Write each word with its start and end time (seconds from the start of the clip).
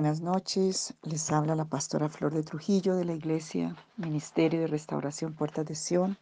Buenas 0.00 0.22
noches, 0.22 0.94
les 1.02 1.30
habla 1.30 1.54
la 1.54 1.66
pastora 1.66 2.08
Flor 2.08 2.32
de 2.32 2.42
Trujillo 2.42 2.96
de 2.96 3.04
la 3.04 3.12
Iglesia 3.12 3.76
Ministerio 3.98 4.58
de 4.60 4.66
Restauración 4.66 5.34
Puertas 5.34 5.66
de 5.66 5.74
Sion. 5.74 6.16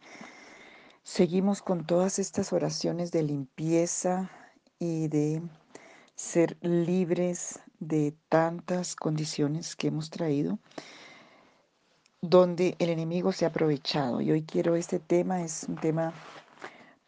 Seguimos 1.01 1.61
con 1.61 1.85
todas 1.85 2.19
estas 2.19 2.51
oraciones 2.51 3.13
de 3.13 3.23
limpieza 3.23 4.29
y 4.79 5.07
de 5.07 5.41
ser 6.13 6.57
libres 6.59 7.61
de 7.79 8.13
tantas 8.27 8.97
condiciones 8.97 9.77
que 9.77 9.87
hemos 9.87 10.09
traído 10.09 10.59
donde 12.21 12.75
el 12.79 12.89
enemigo 12.89 13.31
se 13.31 13.45
ha 13.45 13.47
aprovechado. 13.47 14.19
Y 14.19 14.29
hoy 14.31 14.43
quiero 14.43 14.75
este 14.75 14.99
tema, 14.99 15.41
es 15.41 15.63
un 15.69 15.77
tema 15.77 16.11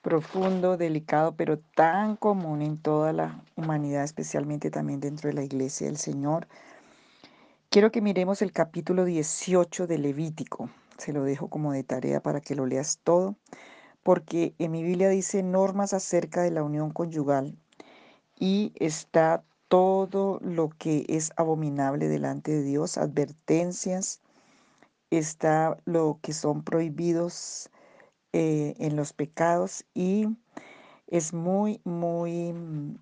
profundo, 0.02 0.78
delicado, 0.78 1.36
pero 1.36 1.60
tan 1.60 2.16
común 2.16 2.62
en 2.62 2.78
toda 2.78 3.14
la 3.14 3.44
humanidad, 3.56 4.04
especialmente 4.04 4.72
también 4.72 5.00
dentro 5.00 5.30
de 5.30 5.36
la 5.36 5.44
iglesia 5.44 5.88
del 5.88 5.98
Señor. 5.98 6.48
Quiero 7.70 7.92
que 7.92 8.02
miremos 8.02 8.42
el 8.42 8.52
capítulo 8.52 9.06
18 9.06 9.88
de 9.88 9.98
Levítico. 9.98 10.70
Se 10.98 11.14
lo 11.14 11.24
dejo 11.24 11.50
como 11.50 11.72
de 11.72 11.84
tarea 11.84 12.22
para 12.22 12.42
que 12.42 12.56
lo 12.56 12.66
leas 12.66 13.00
todo, 13.04 13.36
porque 14.04 14.54
en 14.60 14.72
mi 14.72 14.84
Biblia 14.84 15.10
dice 15.10 15.44
normas 15.44 15.94
acerca 15.94 16.42
de 16.42 16.52
la 16.52 16.64
unión 16.64 16.92
conyugal 16.92 17.56
y 18.38 18.74
está 18.76 19.44
todo 19.68 20.40
lo 20.42 20.70
que 20.70 21.06
es 21.08 21.32
abominable 21.38 22.10
delante 22.10 22.52
de 22.52 22.64
Dios, 22.64 22.98
advertencias, 22.98 24.20
está 25.12 25.78
lo 25.86 26.20
que 26.22 26.34
son 26.34 26.64
prohibidos 26.64 27.71
eh, 28.34 28.76
en 28.80 28.96
los 28.96 29.14
pecados 29.14 29.86
y 29.94 30.28
es 31.08 31.34
muy, 31.34 31.82
muy 31.84 32.54
mm, 32.54 32.98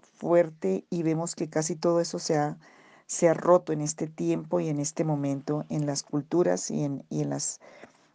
fuerte 0.00 0.84
y 0.90 1.02
vemos 1.02 1.34
que 1.34 1.48
casi 1.48 1.74
todo 1.74 2.00
eso 2.00 2.18
se 2.18 2.36
ha, 2.36 2.58
se 3.06 3.28
ha 3.28 3.34
roto 3.34 3.72
en 3.72 3.80
este 3.80 4.06
tiempo 4.06 4.60
y 4.60 4.68
en 4.68 4.78
este 4.78 5.04
momento 5.04 5.64
en 5.68 5.86
las 5.86 6.02
culturas 6.02 6.70
y 6.70 6.84
en, 6.84 7.04
y 7.10 7.22
en 7.22 7.30
las 7.30 7.60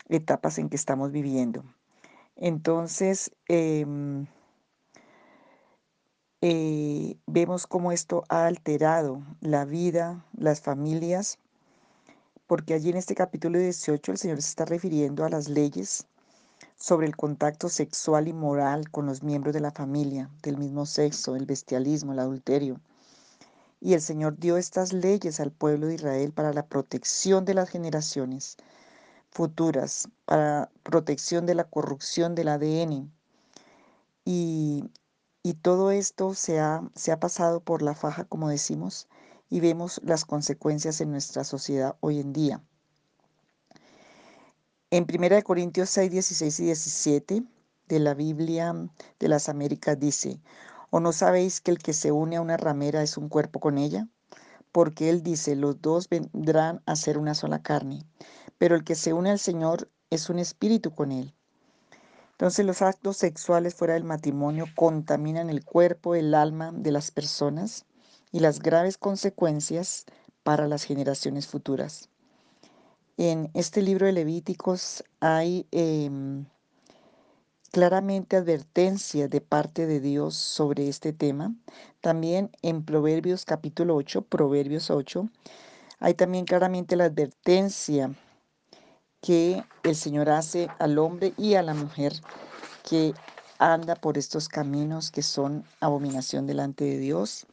etapas 0.09 0.57
en 0.57 0.69
que 0.69 0.77
estamos 0.77 1.11
viviendo. 1.11 1.63
Entonces, 2.35 3.31
em, 3.47 4.27
eh, 6.41 7.17
vemos 7.27 7.67
cómo 7.67 7.91
esto 7.91 8.23
ha 8.29 8.45
alterado 8.45 9.21
la 9.41 9.65
vida, 9.65 10.25
las 10.37 10.61
familias, 10.61 11.39
porque 12.47 12.73
allí 12.73 12.89
en 12.89 12.97
este 12.97 13.15
capítulo 13.15 13.59
18 13.59 14.11
el 14.11 14.17
Señor 14.17 14.41
se 14.41 14.49
está 14.49 14.65
refiriendo 14.65 15.25
a 15.25 15.29
las 15.29 15.47
leyes 15.49 16.07
sobre 16.83 17.07
el 17.07 17.15
contacto 17.15 17.69
sexual 17.69 18.27
y 18.27 18.33
moral 18.33 18.91
con 18.91 19.05
los 19.05 19.23
miembros 19.23 19.53
de 19.53 19.61
la 19.61 19.71
familia 19.71 20.29
del 20.41 20.57
mismo 20.57 20.85
sexo, 20.85 21.37
el 21.37 21.45
bestialismo, 21.45 22.11
el 22.11 22.19
adulterio. 22.19 22.81
Y 23.79 23.93
el 23.93 24.01
Señor 24.01 24.37
dio 24.37 24.57
estas 24.57 24.91
leyes 24.91 25.39
al 25.39 25.53
pueblo 25.53 25.87
de 25.87 25.95
Israel 25.95 26.33
para 26.33 26.51
la 26.51 26.65
protección 26.65 27.45
de 27.45 27.53
las 27.53 27.69
generaciones 27.69 28.57
futuras, 29.31 30.09
para 30.25 30.71
protección 30.83 31.45
de 31.45 31.55
la 31.55 31.63
corrupción 31.63 32.35
del 32.35 32.49
ADN. 32.49 33.09
Y, 34.25 34.83
y 35.41 35.53
todo 35.53 35.89
esto 35.89 36.33
se 36.33 36.59
ha, 36.59 36.83
se 36.95 37.13
ha 37.13 37.19
pasado 37.21 37.61
por 37.61 37.81
la 37.81 37.95
faja, 37.95 38.25
como 38.25 38.49
decimos, 38.49 39.07
y 39.49 39.61
vemos 39.61 40.01
las 40.03 40.25
consecuencias 40.25 40.99
en 40.99 41.11
nuestra 41.11 41.45
sociedad 41.45 41.95
hoy 42.01 42.19
en 42.19 42.33
día. 42.33 42.61
En 44.95 45.07
1 45.11 45.41
Corintios 45.43 45.89
6, 45.89 46.11
16 46.11 46.59
y 46.59 46.65
17 46.65 47.43
de 47.87 47.99
la 47.99 48.13
Biblia 48.13 48.75
de 49.17 49.27
las 49.27 49.49
Américas 49.49 49.99
dice, 49.99 50.39
¿o 50.91 50.99
no 50.99 51.13
sabéis 51.13 51.61
que 51.61 51.71
el 51.71 51.79
que 51.79 51.93
se 51.93 52.11
une 52.11 52.35
a 52.35 52.41
una 52.41 52.57
ramera 52.57 53.01
es 53.01 53.17
un 53.17 53.27
cuerpo 53.27 53.59
con 53.59 53.79
ella? 53.79 54.07
Porque 54.71 55.09
él 55.09 55.23
dice, 55.23 55.55
los 55.55 55.81
dos 55.81 56.09
vendrán 56.09 56.83
a 56.85 56.95
ser 56.95 57.17
una 57.17 57.33
sola 57.33 57.63
carne, 57.63 58.05
pero 58.59 58.75
el 58.75 58.83
que 58.83 58.93
se 58.93 59.13
une 59.13 59.31
al 59.31 59.39
Señor 59.39 59.89
es 60.11 60.29
un 60.29 60.37
espíritu 60.37 60.93
con 60.93 61.11
él. 61.11 61.33
Entonces 62.33 62.63
los 62.63 62.83
actos 62.83 63.17
sexuales 63.17 63.73
fuera 63.73 63.95
del 63.95 64.03
matrimonio 64.03 64.65
contaminan 64.75 65.49
el 65.49 65.65
cuerpo, 65.65 66.13
el 66.13 66.35
alma 66.35 66.71
de 66.71 66.91
las 66.91 67.09
personas 67.09 67.87
y 68.31 68.41
las 68.41 68.59
graves 68.59 68.99
consecuencias 68.99 70.05
para 70.43 70.67
las 70.67 70.83
generaciones 70.83 71.47
futuras. 71.47 72.11
En 73.17 73.51
este 73.53 73.83
libro 73.83 74.07
de 74.07 74.11
Levíticos 74.11 75.03
hay 75.19 75.67
em, 75.69 76.45
claramente 77.71 78.37
advertencia 78.37 79.27
de 79.27 79.39
parte 79.39 79.85
de 79.85 79.99
Dios 79.99 80.33
sobre 80.33 80.89
este 80.89 81.13
tema. 81.13 81.53
También 82.01 82.49
en 82.63 82.83
Proverbios 82.83 83.45
capítulo 83.45 83.95
8, 83.97 84.23
Proverbios 84.23 84.89
8, 84.89 85.29
hay 85.99 86.15
también 86.15 86.45
claramente 86.45 86.95
la 86.95 87.05
advertencia 87.05 88.11
que 89.21 89.63
el 89.83 89.95
Señor 89.95 90.31
hace 90.31 90.69
al 90.79 90.97
hombre 90.97 91.35
y 91.37 91.53
a 91.53 91.61
la 91.61 91.75
mujer 91.75 92.13
que 92.89 93.13
anda 93.59 93.93
por 93.93 94.17
estos 94.17 94.49
caminos 94.49 95.11
que 95.11 95.21
son 95.21 95.65
abominación 95.81 96.47
delante 96.47 96.83
de 96.83 96.97
Dios. 96.97 97.45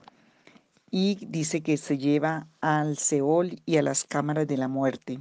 Y 0.90 1.16
dice 1.26 1.62
que 1.62 1.76
se 1.76 1.98
lleva 1.98 2.48
al 2.62 2.96
Seol 2.96 3.60
y 3.66 3.76
a 3.76 3.82
las 3.82 4.04
cámaras 4.04 4.48
de 4.48 4.56
la 4.56 4.66
muerte. 4.66 5.20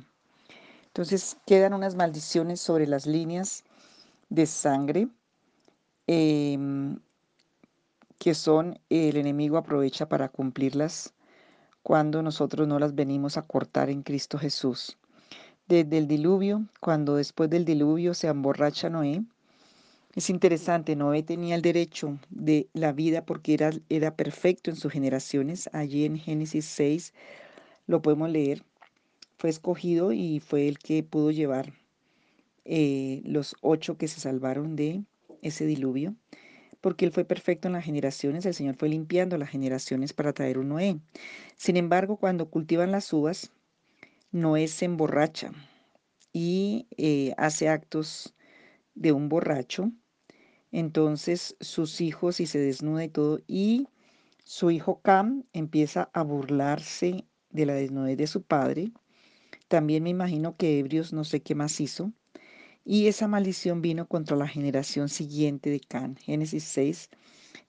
Entonces 0.90 1.38
quedan 1.46 1.74
unas 1.74 1.96
maldiciones 1.96 2.60
sobre 2.60 2.88
las 2.88 3.06
líneas 3.06 3.64
de 4.30 4.46
sangre 4.46 5.08
em, 6.08 7.00
que 8.18 8.34
son 8.34 8.80
el 8.90 9.18
enemigo 9.18 9.58
aprovecha 9.58 10.10
para 10.10 10.30
cumplirlas 10.30 11.14
cuando 11.84 12.22
nosotros 12.22 12.68
no 12.68 12.80
las 12.80 12.96
venimos 12.96 13.38
a 13.38 13.44
cortar 13.44 13.90
en 13.90 14.04
Cristo 14.04 14.38
Jesús. 14.38 14.98
Desde 15.68 16.00
el 16.00 16.08
diluvio, 16.08 16.66
cuando 16.80 17.16
después 17.16 17.50
del 17.50 17.66
diluvio 17.66 18.14
se 18.16 18.28
emborracha 18.28 18.90
Noé, 18.90 19.24
es 20.16 20.30
interesante, 20.32 20.96
Noé 20.96 21.22
tenía 21.22 21.54
el 21.56 21.62
derecho 21.62 22.18
de 22.32 22.68
la 22.74 22.92
vida 22.92 23.26
porque 23.26 23.54
era, 23.54 23.72
era 23.90 24.16
perfecto 24.16 24.72
en 24.72 24.76
sus 24.76 24.92
generaciones. 24.92 25.70
Allí 25.72 26.06
en 26.06 26.18
Génesis 26.18 26.66
6 26.66 27.14
lo 27.86 28.02
podemos 28.02 28.30
leer 28.30 28.64
fue 29.40 29.50
escogido 29.50 30.12
y 30.12 30.42
fue 30.42 30.68
el 30.68 30.78
que 30.80 31.02
pudo 31.02 31.32
llevar 31.32 31.74
eh, 32.66 33.22
los 33.24 33.56
ocho 33.62 33.98
que 33.98 34.10
se 34.10 34.20
salvaron 34.20 34.76
de 34.76 35.06
ese 35.42 35.66
diluvio, 35.66 36.14
porque 36.82 37.06
él 37.06 37.14
fue 37.14 37.24
perfecto 37.24 37.70
en 37.70 37.74
las 37.74 37.86
generaciones, 37.86 38.46
el 38.46 38.54
Señor 38.54 38.76
fue 38.76 38.90
limpiando 38.90 39.38
las 39.38 39.50
generaciones 39.50 40.12
para 40.12 40.34
traer 40.34 40.60
un 40.60 40.68
Noé. 40.68 41.00
Sin 41.56 41.78
embargo, 41.78 42.18
cuando 42.18 42.50
cultivan 42.50 42.92
las 42.92 43.14
uvas, 43.14 43.52
Noé 44.32 44.68
se 44.68 44.84
emborracha 44.84 45.54
y 46.34 46.88
eh, 46.98 47.34
hace 47.38 47.70
actos 47.70 48.36
de 48.94 49.14
un 49.14 49.30
borracho. 49.30 49.90
Entonces 50.74 51.56
sus 51.62 52.02
hijos 52.02 52.42
y 52.42 52.46
se 52.46 52.60
desnuda 52.60 53.06
y 53.06 53.10
todo, 53.10 53.40
y 53.48 53.88
su 54.44 54.70
hijo 54.70 55.00
Cam 55.02 55.46
empieza 55.54 56.10
a 56.12 56.24
burlarse 56.24 57.24
de 57.52 57.66
la 57.66 57.74
desnudez 57.74 58.18
de 58.18 58.28
su 58.28 58.44
padre 58.44 58.92
también 59.70 60.04
me 60.04 60.10
imagino 60.10 60.58
que 60.58 60.80
ebrios 60.80 61.14
no 61.14 61.24
sé 61.24 61.42
qué 61.42 61.56
más 61.56 61.80
hizo. 61.80 62.12
Y 62.84 63.08
esa 63.08 63.28
maldición 63.28 63.82
vino 63.82 64.08
contra 64.08 64.36
la 64.36 64.48
generación 64.48 65.10
siguiente 65.10 65.70
de 65.70 65.80
Can. 65.80 66.18
Génesis 66.18 66.64
6 66.66 67.10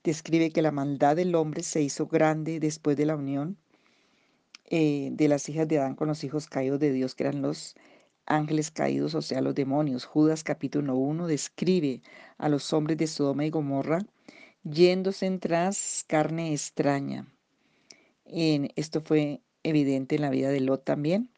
describe 0.02 0.50
que 0.50 0.62
la 0.62 0.72
maldad 0.72 1.16
del 1.16 1.34
hombre 1.34 1.62
se 1.62 1.82
hizo 1.82 2.06
grande 2.06 2.58
después 2.58 2.96
de 2.96 3.06
la 3.06 3.16
unión 3.16 3.58
eh, 4.70 5.10
de 5.12 5.28
las 5.28 5.48
hijas 5.48 5.68
de 5.68 5.78
Adán 5.78 5.94
con 5.94 6.08
los 6.08 6.24
hijos 6.24 6.46
caídos 6.48 6.80
de 6.80 6.92
Dios, 6.92 7.14
que 7.14 7.24
eran 7.24 7.42
los 7.42 7.74
ángeles 8.26 8.70
caídos, 8.70 9.14
o 9.14 9.22
sea, 9.22 9.40
los 9.40 9.54
demonios. 9.54 10.04
Judas 10.04 10.44
capítulo 10.44 10.96
1 10.96 11.26
describe 11.26 12.02
a 12.38 12.48
los 12.48 12.72
hombres 12.72 12.96
de 12.96 13.06
Sodoma 13.06 13.44
y 13.44 13.50
Gomorra 13.50 14.00
yéndose 14.62 15.26
en 15.26 15.40
tras 15.40 16.04
carne 16.06 16.52
extraña. 16.52 17.26
En, 18.24 18.70
esto 18.76 19.00
fue 19.00 19.42
evidente 19.62 20.16
en 20.16 20.22
la 20.22 20.30
vida 20.30 20.50
de 20.50 20.60
Lot 20.60 20.84
también. 20.84 21.30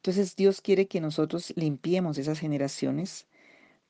Entonces 0.00 0.34
Dios 0.34 0.62
quiere 0.62 0.88
que 0.88 1.02
nosotros 1.02 1.52
limpiemos 1.56 2.16
esas 2.16 2.38
generaciones 2.38 3.26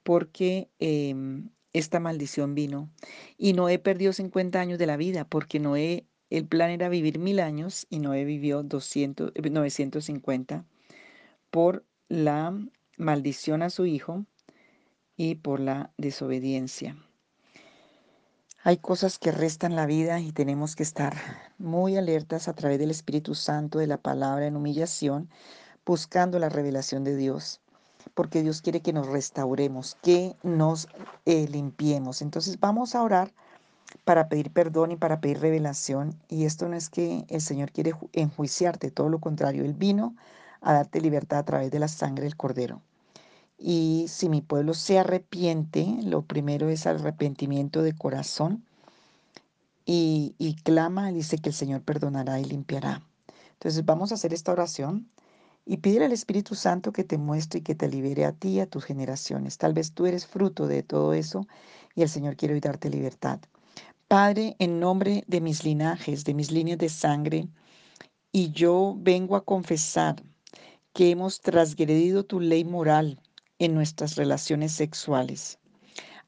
porque 0.02 0.68
em, 0.80 1.50
esta 1.72 2.00
maldición 2.00 2.56
vino. 2.56 2.90
Y 3.38 3.52
Noé 3.52 3.78
perdió 3.78 4.12
50 4.12 4.60
años 4.60 4.80
de 4.80 4.86
la 4.86 4.96
vida 4.96 5.24
porque 5.24 5.60
Noé, 5.60 6.06
el 6.28 6.48
plan 6.48 6.70
era 6.70 6.88
vivir 6.88 7.20
mil 7.20 7.38
años 7.38 7.86
y 7.90 8.00
Noé 8.00 8.24
vivió 8.24 8.64
200, 8.64 9.32
950 9.36 10.54
eh, 10.56 10.62
por 11.52 11.84
la 12.08 12.58
maldición 12.98 13.62
a 13.62 13.70
su 13.70 13.86
hijo 13.86 14.26
y 15.16 15.36
por 15.36 15.60
la 15.60 15.92
desobediencia. 15.96 16.96
Hay 18.64 18.78
cosas 18.78 19.20
que 19.20 19.30
restan 19.30 19.76
la 19.76 19.86
vida 19.86 20.18
y 20.18 20.32
tenemos 20.32 20.74
que 20.74 20.82
estar 20.82 21.16
muy 21.56 21.96
alertas 21.96 22.48
a 22.48 22.54
través 22.54 22.80
del 22.80 22.90
Espíritu 22.90 23.36
Santo, 23.36 23.78
de 23.78 23.86
la 23.86 24.02
palabra 24.02 24.46
en 24.46 24.56
humillación, 24.56 25.30
buscando 25.84 26.38
la 26.38 26.48
revelación 26.48 27.04
de 27.04 27.16
Dios, 27.16 27.60
porque 28.14 28.42
Dios 28.42 28.62
quiere 28.62 28.80
que 28.80 28.92
nos 28.92 29.06
restauremos, 29.06 29.96
que 30.02 30.36
nos 30.42 30.88
eh, 31.26 31.48
limpiemos. 31.48 32.22
Entonces 32.22 32.58
vamos 32.60 32.94
a 32.94 33.02
orar 33.02 33.32
para 34.04 34.28
pedir 34.28 34.52
perdón 34.52 34.92
y 34.92 34.96
para 34.96 35.20
pedir 35.20 35.40
revelación. 35.40 36.14
Y 36.28 36.44
esto 36.44 36.68
no 36.68 36.76
es 36.76 36.88
que 36.88 37.24
el 37.28 37.40
Señor 37.40 37.72
quiere 37.72 37.94
enjuiciarte, 38.12 38.90
todo 38.90 39.08
lo 39.08 39.18
contrario, 39.18 39.64
Él 39.64 39.74
vino 39.74 40.14
a 40.60 40.74
darte 40.74 41.00
libertad 41.00 41.40
a 41.40 41.44
través 41.44 41.70
de 41.70 41.78
la 41.78 41.88
sangre 41.88 42.24
del 42.24 42.36
Cordero. 42.36 42.82
Y 43.58 44.06
si 44.08 44.28
mi 44.28 44.40
pueblo 44.40 44.74
se 44.74 44.98
arrepiente, 44.98 45.86
lo 46.02 46.22
primero 46.22 46.70
es 46.70 46.86
arrepentimiento 46.86 47.82
de 47.82 47.94
corazón 47.94 48.64
y, 49.84 50.34
y 50.38 50.54
clama, 50.54 51.12
dice 51.12 51.38
que 51.38 51.50
el 51.50 51.54
Señor 51.54 51.82
perdonará 51.82 52.40
y 52.40 52.44
limpiará. 52.44 53.02
Entonces 53.52 53.84
vamos 53.84 54.12
a 54.12 54.14
hacer 54.14 54.32
esta 54.32 54.52
oración 54.52 55.10
y 55.70 55.76
pídele 55.76 56.06
al 56.06 56.12
Espíritu 56.12 56.56
Santo 56.56 56.92
que 56.92 57.04
te 57.04 57.16
muestre 57.16 57.60
y 57.60 57.62
que 57.62 57.76
te 57.76 57.88
libere 57.88 58.24
a 58.24 58.32
ti 58.32 58.48
y 58.48 58.60
a 58.60 58.66
tus 58.66 58.84
generaciones. 58.84 59.56
Tal 59.56 59.72
vez 59.72 59.92
tú 59.92 60.04
eres 60.04 60.26
fruto 60.26 60.66
de 60.66 60.82
todo 60.82 61.14
eso 61.14 61.46
y 61.94 62.02
el 62.02 62.08
Señor 62.08 62.34
quiere 62.34 62.54
hoy 62.54 62.60
darte 62.60 62.90
libertad. 62.90 63.38
Padre, 64.08 64.56
en 64.58 64.80
nombre 64.80 65.22
de 65.28 65.40
mis 65.40 65.62
linajes, 65.62 66.24
de 66.24 66.34
mis 66.34 66.50
líneas 66.50 66.78
de 66.78 66.88
sangre, 66.88 67.46
y 68.32 68.50
yo 68.50 68.96
vengo 68.98 69.36
a 69.36 69.44
confesar 69.44 70.20
que 70.92 71.12
hemos 71.12 71.40
transgredido 71.40 72.24
tu 72.24 72.40
ley 72.40 72.64
moral 72.64 73.20
en 73.60 73.72
nuestras 73.72 74.16
relaciones 74.16 74.72
sexuales. 74.72 75.60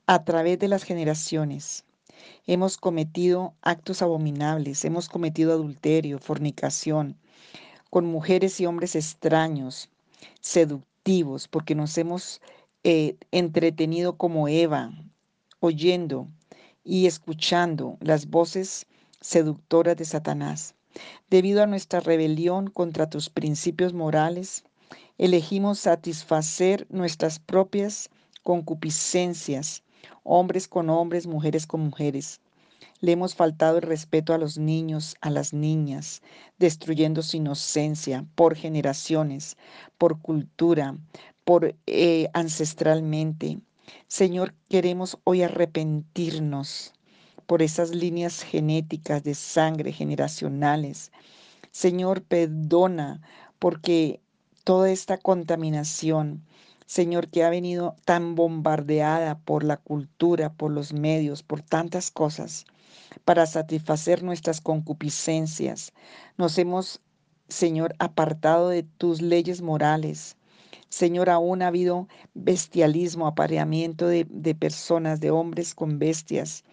A 0.06 0.22
través 0.22 0.60
de 0.60 0.68
las 0.68 0.84
generaciones 0.84 1.84
hemos 2.46 2.76
cometido 2.76 3.56
actos 3.60 4.02
abominables, 4.02 4.84
hemos 4.84 5.08
cometido 5.08 5.50
adulterio, 5.50 6.20
fornicación, 6.20 7.18
con 7.92 8.06
mujeres 8.06 8.58
y 8.58 8.64
hombres 8.64 8.96
extraños, 8.96 9.90
seductivos, 10.40 11.46
porque 11.46 11.74
nos 11.74 11.98
hemos 11.98 12.40
eh, 12.84 13.16
entretenido 13.32 14.16
como 14.16 14.48
Eva, 14.48 14.94
oyendo 15.60 16.26
y 16.84 17.04
escuchando 17.06 17.98
las 18.00 18.30
voces 18.30 18.86
seductoras 19.20 19.98
de 19.98 20.06
Satanás. 20.06 20.74
Debido 21.28 21.62
a 21.62 21.66
nuestra 21.66 22.00
rebelión 22.00 22.70
contra 22.70 23.10
tus 23.10 23.28
principios 23.28 23.92
morales, 23.92 24.64
elegimos 25.18 25.80
satisfacer 25.80 26.86
nuestras 26.88 27.40
propias 27.40 28.08
concupiscencias, 28.42 29.82
hombres 30.24 30.66
con 30.66 30.88
hombres, 30.88 31.26
mujeres 31.26 31.66
con 31.66 31.82
mujeres. 31.82 32.40
Le 33.02 33.10
hemos 33.10 33.34
faltado 33.34 33.78
el 33.78 33.82
respeto 33.82 34.32
a 34.32 34.38
los 34.38 34.58
niños, 34.58 35.16
a 35.20 35.28
las 35.28 35.52
niñas, 35.52 36.22
destruyendo 36.60 37.22
su 37.22 37.36
inocencia 37.36 38.24
por 38.36 38.54
generaciones, 38.54 39.56
por 39.98 40.20
cultura, 40.20 40.96
por 41.44 41.74
eh, 41.88 42.28
ancestralmente. 42.32 43.58
Señor, 44.06 44.54
queremos 44.68 45.18
hoy 45.24 45.42
arrepentirnos 45.42 46.92
por 47.46 47.60
esas 47.60 47.90
líneas 47.90 48.44
genéticas 48.44 49.24
de 49.24 49.34
sangre 49.34 49.90
generacionales. 49.90 51.10
Señor, 51.72 52.22
perdona 52.22 53.20
porque 53.58 54.20
toda 54.62 54.92
esta 54.92 55.18
contaminación, 55.18 56.44
Señor, 56.86 57.30
que 57.30 57.42
ha 57.42 57.50
venido 57.50 57.96
tan 58.04 58.36
bombardeada 58.36 59.40
por 59.40 59.64
la 59.64 59.76
cultura, 59.76 60.52
por 60.52 60.70
los 60.70 60.92
medios, 60.92 61.42
por 61.42 61.62
tantas 61.62 62.12
cosas, 62.12 62.64
para 63.24 63.46
satisfacer 63.46 64.22
nuestras 64.22 64.60
concupiscencias. 64.60 65.92
Nos 66.36 66.58
hemos, 66.58 67.00
Señor, 67.48 67.94
apartado 67.98 68.68
de 68.68 68.82
tus 68.82 69.22
leyes 69.22 69.62
morales. 69.62 70.36
Señor, 70.88 71.30
aún 71.30 71.62
ha 71.62 71.68
habido 71.68 72.08
bestialismo, 72.34 73.26
apareamiento 73.26 74.06
de, 74.06 74.26
de 74.28 74.54
personas, 74.54 75.20
de 75.20 75.30
hombres 75.30 75.74
con 75.74 75.98
bestias 75.98 76.64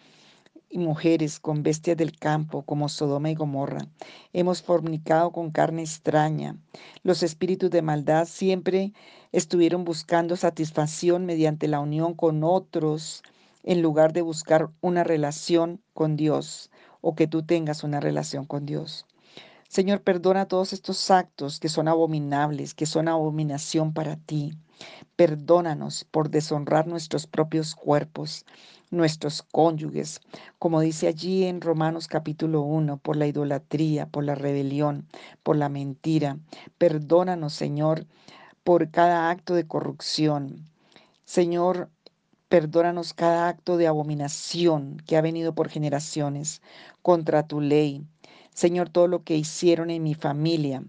y 0.70 0.78
mujeres 0.78 1.40
con 1.40 1.64
bestias 1.64 1.98
del 1.98 2.18
campo, 2.18 2.62
como 2.62 2.90
Sodoma 2.90 3.32
y 3.32 3.36
Gomorra. 3.36 3.88
Hemos 4.34 4.62
fornicado 4.62 5.32
con 5.32 5.52
carne 5.52 5.82
extraña. 5.82 6.58
Los 7.04 7.24
espíritus 7.24 7.72
de 7.72 7.82
maldad 7.82 8.28
siempre 8.28 8.94
estuvieron 9.32 9.84
buscando 9.84 10.36
satisfacción 10.36 11.26
mediante 11.26 11.68
la 11.68 11.80
unión 11.80 12.14
con 12.14 12.44
otros, 12.44 13.24
en 13.64 13.82
lugar 13.82 14.14
de 14.14 14.22
buscar 14.22 14.70
una 14.82 15.04
relación 15.04 15.82
con 15.94 16.16
Dios 16.16 16.72
o 17.02 17.16
que 17.16 17.28
tú 17.28 17.44
tengas 17.44 17.84
una 17.84 18.00
relación 18.00 18.46
con 18.46 18.66
Dios. 18.66 19.06
Señor, 19.68 20.02
perdona 20.02 20.48
todos 20.48 20.74
estos 20.74 21.12
actos 21.12 21.60
que 21.60 21.70
son 21.70 21.88
abominables, 21.88 22.74
que 22.74 22.88
son 22.88 23.08
abominación 23.08 23.94
para 23.94 24.16
ti. 24.16 24.58
Perdónanos 25.16 26.06
por 26.10 26.30
deshonrar 26.30 26.88
nuestros 26.88 27.28
propios 27.28 27.76
cuerpos, 27.76 28.46
nuestros 28.90 29.44
cónyuges, 29.44 30.22
como 30.58 30.82
dice 30.82 31.08
allí 31.08 31.44
en 31.46 31.62
Romanos 31.62 32.08
capítulo 32.08 32.62
1, 32.62 32.98
por 32.98 33.16
la 33.16 33.28
idolatría, 33.28 34.08
por 34.08 34.24
la 34.24 34.34
rebelión, 34.34 35.08
por 35.44 35.56
la 35.56 35.70
mentira. 35.70 36.40
Perdónanos, 36.80 37.54
Señor, 37.54 38.08
por 38.64 38.90
cada 38.90 39.30
acto 39.30 39.54
de 39.54 39.68
corrupción. 39.68 40.66
Señor, 41.26 41.92
perdónanos 42.50 43.14
cada 43.14 43.48
acto 43.48 43.78
de 43.78 43.88
abominación 43.88 44.98
que 45.06 45.16
ha 45.18 45.22
venido 45.22 45.54
por 45.54 45.70
generaciones 45.70 46.62
contra 47.02 47.48
tu 47.48 47.62
ley. 47.62 48.04
Señor, 48.54 48.90
todo 48.90 49.08
lo 49.08 49.24
que 49.24 49.38
hicieron 49.38 49.92
en 49.92 50.04
mi 50.04 50.16
familia 50.16 50.84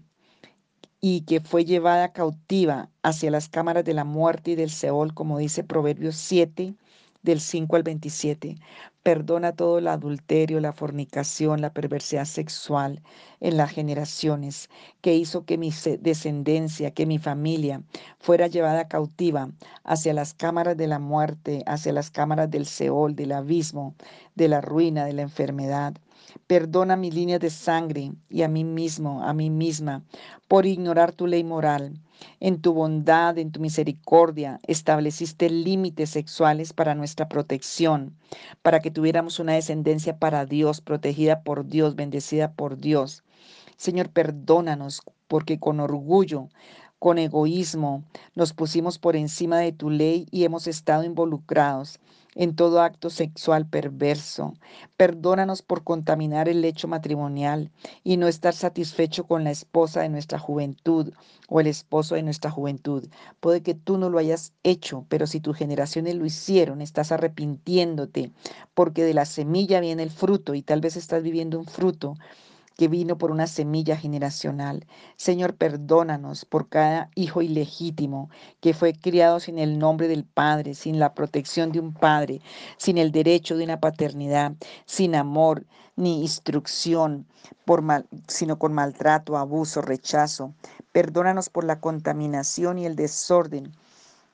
y 0.99 1.21
que 1.21 1.39
fue 1.39 1.63
llevada 1.65 2.13
cautiva 2.13 2.89
hacia 3.03 3.31
las 3.31 3.47
cámaras 3.49 3.85
de 3.85 3.93
la 3.93 4.03
muerte 4.03 4.51
y 4.51 4.55
del 4.55 4.71
Seol, 4.71 5.13
como 5.13 5.37
dice 5.37 5.63
Proverbios 5.63 6.15
7, 6.15 6.75
del 7.23 7.39
5 7.39 7.75
al 7.75 7.83
27. 7.83 8.55
Perdona 9.03 9.53
todo 9.55 9.79
el 9.79 9.87
adulterio, 9.87 10.59
la 10.59 10.73
fornicación, 10.73 11.61
la 11.61 11.73
perversidad 11.73 12.25
sexual 12.25 13.01
en 13.39 13.57
las 13.57 13.71
generaciones, 13.71 14.69
que 15.01 15.15
hizo 15.15 15.45
que 15.45 15.57
mi 15.57 15.71
descendencia, 15.99 16.91
que 16.91 17.07
mi 17.07 17.17
familia 17.17 17.81
fuera 18.19 18.47
llevada 18.47 18.87
cautiva 18.87 19.49
hacia 19.83 20.13
las 20.13 20.33
cámaras 20.33 20.77
de 20.77 20.87
la 20.87 20.99
muerte, 20.99 21.63
hacia 21.65 21.93
las 21.93 22.11
cámaras 22.11 22.51
del 22.51 22.65
Seol, 22.67 23.15
del 23.15 23.31
abismo, 23.31 23.95
de 24.35 24.47
la 24.47 24.61
ruina, 24.61 25.05
de 25.05 25.13
la 25.13 25.23
enfermedad. 25.23 25.95
Perdona 26.45 26.95
mis 26.95 27.13
líneas 27.13 27.39
de 27.39 27.49
sangre 27.49 28.11
y 28.29 28.43
a 28.43 28.47
mí 28.47 28.63
mismo, 28.63 29.23
a 29.23 29.33
mí 29.33 29.49
misma, 29.49 30.03
por 30.47 30.65
ignorar 30.65 31.11
tu 31.11 31.25
ley 31.25 31.43
moral. 31.43 31.99
En 32.39 32.61
tu 32.61 32.73
bondad, 32.73 33.37
en 33.37 33.51
tu 33.51 33.59
misericordia, 33.59 34.59
estableciste 34.67 35.49
límites 35.49 36.09
sexuales 36.11 36.73
para 36.73 36.95
nuestra 36.95 37.27
protección, 37.29 38.15
para 38.61 38.79
que 38.79 38.91
tuviéramos 38.91 39.39
una 39.39 39.53
descendencia 39.53 40.17
para 40.17 40.45
Dios, 40.45 40.81
protegida 40.81 41.43
por 41.43 41.67
Dios, 41.67 41.95
bendecida 41.95 42.53
por 42.53 42.77
Dios. 42.77 43.23
Señor, 43.77 44.09
perdónanos 44.09 45.01
porque 45.27 45.59
con 45.59 45.79
orgullo 45.79 46.49
con 47.01 47.17
egoísmo 47.17 48.03
nos 48.35 48.53
pusimos 48.53 48.99
por 48.99 49.15
encima 49.15 49.57
de 49.57 49.71
tu 49.71 49.89
ley 49.89 50.27
y 50.29 50.43
hemos 50.43 50.67
estado 50.67 51.03
involucrados 51.03 51.99
en 52.35 52.55
todo 52.55 52.79
acto 52.79 53.09
sexual 53.09 53.65
perverso. 53.65 54.53
Perdónanos 54.97 55.63
por 55.63 55.83
contaminar 55.83 56.47
el 56.47 56.61
lecho 56.61 56.87
matrimonial 56.87 57.71
y 58.03 58.17
no 58.17 58.27
estar 58.27 58.53
satisfecho 58.53 59.25
con 59.25 59.43
la 59.43 59.49
esposa 59.49 60.01
de 60.01 60.09
nuestra 60.09 60.37
juventud 60.37 61.11
o 61.49 61.59
el 61.59 61.65
esposo 61.65 62.13
de 62.13 62.21
nuestra 62.21 62.51
juventud. 62.51 63.09
Puede 63.39 63.63
que 63.63 63.73
tú 63.73 63.97
no 63.97 64.11
lo 64.11 64.19
hayas 64.19 64.53
hecho, 64.61 65.03
pero 65.09 65.25
si 65.25 65.39
tus 65.39 65.57
generaciones 65.57 66.13
lo 66.13 66.27
hicieron, 66.27 66.81
estás 66.81 67.11
arrepintiéndote 67.11 68.31
porque 68.75 69.03
de 69.03 69.15
la 69.15 69.25
semilla 69.25 69.79
viene 69.79 70.03
el 70.03 70.11
fruto 70.11 70.53
y 70.53 70.61
tal 70.61 70.81
vez 70.81 70.97
estás 70.97 71.23
viviendo 71.23 71.57
un 71.57 71.65
fruto 71.65 72.13
que 72.81 72.87
vino 72.87 73.15
por 73.15 73.29
una 73.29 73.45
semilla 73.45 73.95
generacional. 73.95 74.87
Señor, 75.15 75.53
perdónanos 75.53 76.45
por 76.45 76.67
cada 76.67 77.11
hijo 77.13 77.43
ilegítimo 77.43 78.31
que 78.59 78.73
fue 78.73 78.93
criado 78.93 79.39
sin 79.39 79.59
el 79.59 79.77
nombre 79.77 80.07
del 80.07 80.23
Padre, 80.23 80.73
sin 80.73 80.97
la 80.97 81.13
protección 81.13 81.71
de 81.71 81.79
un 81.79 81.93
Padre, 81.93 82.41
sin 82.77 82.97
el 82.97 83.11
derecho 83.11 83.55
de 83.55 83.65
una 83.65 83.79
paternidad, 83.79 84.53
sin 84.87 85.13
amor 85.13 85.63
ni 85.95 86.21
instrucción, 86.21 87.27
sino 88.27 88.57
con 88.57 88.73
maltrato, 88.73 89.37
abuso, 89.37 89.83
rechazo. 89.83 90.55
Perdónanos 90.91 91.49
por 91.49 91.65
la 91.65 91.79
contaminación 91.79 92.79
y 92.79 92.87
el 92.87 92.95
desorden 92.95 93.73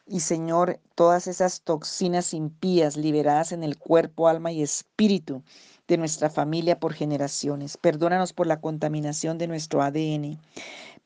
y 0.10 0.22
Señor, 0.22 0.80
todas 0.96 1.27
esas 1.27 1.60
toxinas 1.60 2.34
impías 2.34 2.96
liberadas 2.96 3.51
en 3.51 3.66
el 3.66 3.77
cuerpo, 3.77 4.30
alma 4.30 4.54
y 4.54 4.62
espíritu 4.62 5.44
de 5.88 5.98
nuestra 5.98 6.29
familia 6.29 6.79
por 6.79 6.94
generaciones. 6.94 7.77
Perdónanos 7.77 8.34
por 8.34 8.48
la 8.48 8.60
contaminación 8.62 9.38
de 9.38 9.48
nuestro 9.48 9.82
ADN. 9.82 10.39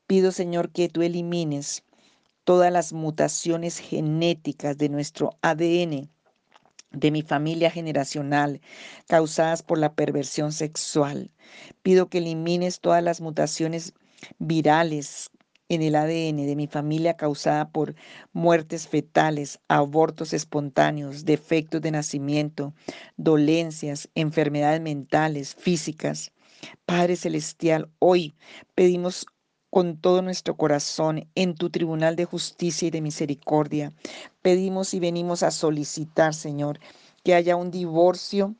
Pido, 0.06 0.32
Señor, 0.32 0.70
que 0.70 0.88
tú 0.88 1.02
elimines 1.02 1.84
todas 2.44 2.72
las 2.72 2.92
mutaciones 2.92 3.78
genéticas 3.78 4.76
de 4.78 4.88
nuestro 4.88 5.36
ADN 5.42 6.10
de 6.92 7.10
mi 7.10 7.22
familia 7.22 7.70
generacional 7.70 8.60
causadas 9.08 9.62
por 9.62 9.78
la 9.78 9.94
perversión 9.94 10.52
sexual. 10.52 11.30
Pido 11.82 12.08
que 12.08 12.18
elimines 12.18 12.80
todas 12.80 13.02
las 13.02 13.20
mutaciones 13.20 13.94
virales 14.38 15.30
en 15.74 15.80
el 15.80 15.94
ADN 15.94 16.44
de 16.44 16.54
mi 16.54 16.66
familia 16.66 17.16
causada 17.16 17.70
por 17.70 17.94
muertes 18.34 18.86
fetales, 18.86 19.58
abortos 19.68 20.34
espontáneos, 20.34 21.24
defectos 21.24 21.80
de 21.80 21.90
nacimiento, 21.90 22.74
dolencias, 23.16 24.10
enfermedades 24.14 24.82
mentales, 24.82 25.54
físicas. 25.54 26.30
Padre 26.84 27.16
Celestial, 27.16 27.90
hoy 28.00 28.34
pedimos 28.74 29.24
con 29.70 29.96
todo 29.96 30.20
nuestro 30.20 30.58
corazón 30.58 31.26
en 31.34 31.54
tu 31.54 31.70
tribunal 31.70 32.16
de 32.16 32.26
justicia 32.26 32.88
y 32.88 32.90
de 32.90 33.00
misericordia. 33.00 33.94
Pedimos 34.42 34.92
y 34.92 35.00
venimos 35.00 35.42
a 35.42 35.50
solicitar, 35.50 36.34
Señor, 36.34 36.80
que 37.24 37.34
haya 37.34 37.56
un 37.56 37.70
divorcio 37.70 38.54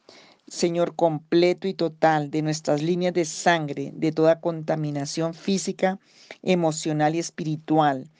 Señor, 0.52 0.94
completo 0.96 1.66
y 1.66 1.72
total 1.72 2.30
de 2.30 2.42
nuestras 2.42 2.82
líneas 2.82 3.14
de 3.14 3.24
sangre, 3.24 3.90
de 3.94 4.12
toda 4.12 4.38
contaminación 4.38 5.32
física, 5.32 5.98
emocional 6.42 7.14
y 7.14 7.20
espiritual, 7.20 8.10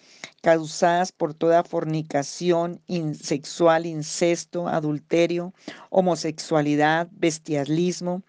causadas 0.40 1.12
por 1.12 1.34
toda 1.34 1.62
fornicación 1.62 2.80
sexual, 3.20 3.84
incesto, 3.84 4.66
adulterio, 4.66 5.52
homosexualidad, 5.90 7.06
bestialismo, 7.12 8.22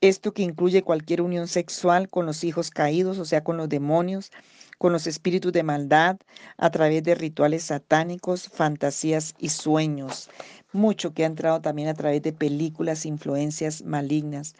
esto 0.00 0.32
que 0.32 0.42
incluye 0.42 0.82
cualquier 0.82 1.20
unión 1.20 1.48
sexual 1.48 2.08
con 2.08 2.26
los 2.26 2.44
hijos 2.44 2.70
caídos, 2.70 3.18
o 3.18 3.24
sea, 3.24 3.42
con 3.42 3.56
los 3.56 3.68
demonios, 3.68 4.30
con 4.78 4.92
los 4.92 5.08
espíritus 5.08 5.52
de 5.52 5.64
maldad, 5.64 6.18
a 6.58 6.70
través 6.70 7.02
de 7.02 7.16
rituales 7.16 7.64
satánicos, 7.64 8.48
fantasías 8.48 9.34
y 9.40 9.48
sueños 9.48 10.30
mucho 10.76 11.12
que 11.12 11.24
ha 11.24 11.26
entrado 11.26 11.60
también 11.60 11.88
a 11.88 11.94
través 11.94 12.22
de 12.22 12.32
películas, 12.32 13.06
influencias 13.06 13.82
malignas. 13.82 14.54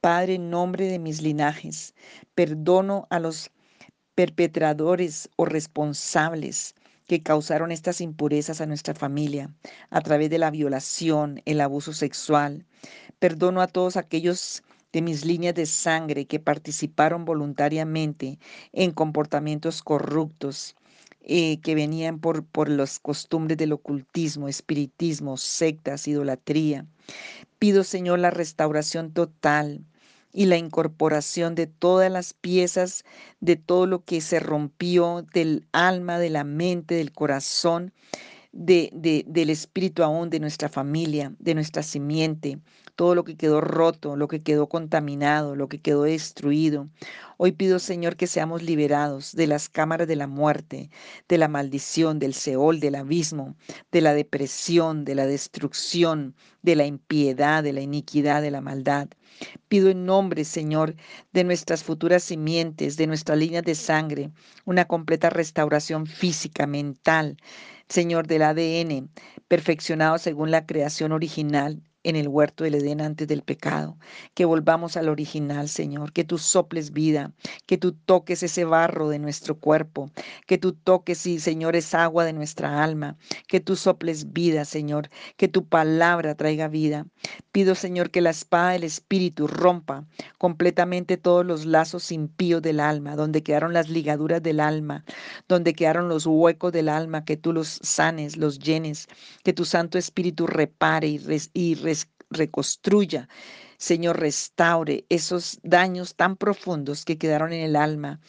Padre, 0.00 0.34
en 0.34 0.50
nombre 0.50 0.86
de 0.86 0.98
mis 0.98 1.22
linajes, 1.22 1.94
perdono 2.34 3.06
a 3.10 3.18
los 3.18 3.50
perpetradores 4.14 5.28
o 5.36 5.44
responsables 5.44 6.74
que 7.06 7.22
causaron 7.22 7.72
estas 7.72 8.00
impurezas 8.00 8.60
a 8.60 8.66
nuestra 8.66 8.94
familia 8.94 9.50
a 9.90 10.00
través 10.00 10.30
de 10.30 10.38
la 10.38 10.50
violación, 10.50 11.42
el 11.44 11.60
abuso 11.60 11.92
sexual. 11.92 12.64
Perdono 13.18 13.60
a 13.60 13.66
todos 13.66 13.96
aquellos 13.96 14.62
de 14.92 15.02
mis 15.02 15.24
líneas 15.24 15.54
de 15.54 15.66
sangre 15.66 16.26
que 16.26 16.38
participaron 16.38 17.24
voluntariamente 17.24 18.38
en 18.72 18.92
comportamientos 18.92 19.82
corruptos, 19.82 20.76
eh, 21.26 21.58
que 21.60 21.74
venían 21.74 22.18
por, 22.18 22.44
por 22.44 22.68
las 22.68 22.98
costumbres 22.98 23.56
del 23.56 23.72
ocultismo, 23.72 24.46
espiritismo, 24.46 25.38
sectas, 25.38 26.06
idolatría. 26.06 26.86
Pido, 27.58 27.82
Señor, 27.82 28.18
la 28.18 28.30
restauración 28.30 29.10
total 29.12 29.84
y 30.34 30.46
la 30.46 30.58
incorporación 30.58 31.54
de 31.54 31.66
todas 31.66 32.10
las 32.12 32.34
piezas, 32.34 33.04
de 33.40 33.56
todo 33.56 33.86
lo 33.86 34.04
que 34.04 34.20
se 34.20 34.38
rompió 34.38 35.24
del 35.32 35.66
alma, 35.72 36.18
de 36.18 36.28
la 36.28 36.44
mente, 36.44 36.94
del 36.96 37.12
corazón, 37.12 37.94
de, 38.52 38.90
de, 38.92 39.24
del 39.26 39.48
espíritu 39.48 40.02
aún 40.02 40.28
de 40.28 40.40
nuestra 40.40 40.68
familia, 40.68 41.32
de 41.38 41.54
nuestra 41.54 41.82
simiente, 41.82 42.58
todo 42.96 43.14
lo 43.14 43.24
que 43.24 43.36
quedó 43.36 43.60
roto, 43.60 44.16
lo 44.16 44.28
que 44.28 44.42
quedó 44.42 44.68
contaminado, 44.68 45.56
lo 45.56 45.68
que 45.68 45.80
quedó 45.80 46.04
destruido. 46.04 46.88
Hoy 47.36 47.52
pido, 47.52 47.80
Señor, 47.80 48.16
que 48.16 48.28
seamos 48.28 48.62
liberados 48.62 49.32
de 49.32 49.48
las 49.48 49.68
cámaras 49.68 50.06
de 50.06 50.14
la 50.16 50.28
muerte, 50.28 50.90
de 51.28 51.38
la 51.38 51.48
maldición, 51.48 52.20
del 52.20 52.34
Seol, 52.34 52.78
del 52.78 52.94
abismo, 52.94 53.56
de 53.90 54.00
la 54.00 54.14
depresión, 54.14 55.04
de 55.04 55.16
la 55.16 55.26
destrucción, 55.26 56.36
de 56.62 56.76
la 56.76 56.86
impiedad, 56.86 57.64
de 57.64 57.72
la 57.72 57.80
iniquidad, 57.80 58.42
de 58.42 58.52
la 58.52 58.60
maldad. 58.60 59.08
Pido 59.66 59.90
en 59.90 60.06
nombre, 60.06 60.44
Señor, 60.44 60.94
de 61.32 61.42
nuestras 61.42 61.82
futuras 61.82 62.22
simientes, 62.22 62.96
de 62.96 63.08
nuestras 63.08 63.38
líneas 63.38 63.64
de 63.64 63.74
sangre, 63.74 64.30
una 64.64 64.84
completa 64.84 65.30
restauración 65.30 66.06
física, 66.06 66.68
mental, 66.68 67.36
Señor 67.88 68.28
del 68.28 68.42
ADN, 68.42 69.10
perfeccionado 69.48 70.18
según 70.18 70.52
la 70.52 70.64
creación 70.64 71.10
original 71.10 71.82
en 72.04 72.16
el 72.16 72.28
huerto 72.28 72.64
del 72.64 72.76
Edén 72.76 73.00
antes 73.00 73.26
del 73.26 73.42
pecado. 73.42 73.98
Que 74.34 74.44
volvamos 74.44 74.96
al 74.96 75.08
original, 75.08 75.68
Señor. 75.68 76.12
Que 76.12 76.24
tú 76.24 76.38
soples 76.38 76.92
vida, 76.92 77.32
que 77.66 77.78
tú 77.78 77.92
toques 77.92 78.42
ese 78.42 78.64
barro 78.64 79.08
de 79.08 79.18
nuestro 79.18 79.58
cuerpo, 79.58 80.10
que 80.46 80.58
tú 80.58 80.72
toques, 80.72 81.18
sí, 81.18 81.40
Señor, 81.40 81.74
esa 81.76 82.04
agua 82.04 82.24
de 82.24 82.32
nuestra 82.32 82.84
alma, 82.84 83.16
que 83.48 83.60
tú 83.60 83.74
soples 83.76 84.32
vida, 84.32 84.64
Señor, 84.64 85.10
que 85.36 85.48
tu 85.48 85.66
palabra 85.66 86.34
traiga 86.34 86.68
vida. 86.68 87.06
Pido, 87.52 87.74
Señor, 87.74 88.10
que 88.10 88.20
la 88.20 88.30
espada 88.30 88.70
del 88.70 88.84
Espíritu 88.84 89.46
rompa 89.46 90.04
completamente 90.38 91.16
todos 91.16 91.46
los 91.46 91.64
lazos 91.64 92.12
impíos 92.12 92.62
del 92.62 92.80
alma, 92.80 93.16
donde 93.16 93.42
quedaron 93.42 93.72
las 93.72 93.88
ligaduras 93.88 94.42
del 94.42 94.60
alma, 94.60 95.04
donde 95.48 95.72
quedaron 95.72 96.08
los 96.08 96.26
huecos 96.26 96.72
del 96.72 96.88
alma, 96.88 97.24
que 97.24 97.36
tú 97.36 97.52
los 97.52 97.80
sanes, 97.82 98.36
los 98.36 98.58
llenes, 98.58 99.08
que 99.42 99.52
tu 99.52 99.64
Santo 99.64 99.98
Espíritu 99.98 100.46
repare 100.46 101.08
y, 101.08 101.20
y 101.54 101.74
reconstruya. 102.34 103.28
Señor, 103.76 104.20
restaure 104.20 105.04
esos 105.08 105.58
daños 105.62 106.14
tan 106.14 106.36
profundos 106.36 107.04
que 107.04 107.18
quedaron 107.18 107.52
en 107.52 107.62
el 107.62 107.76
alma, 107.76 108.20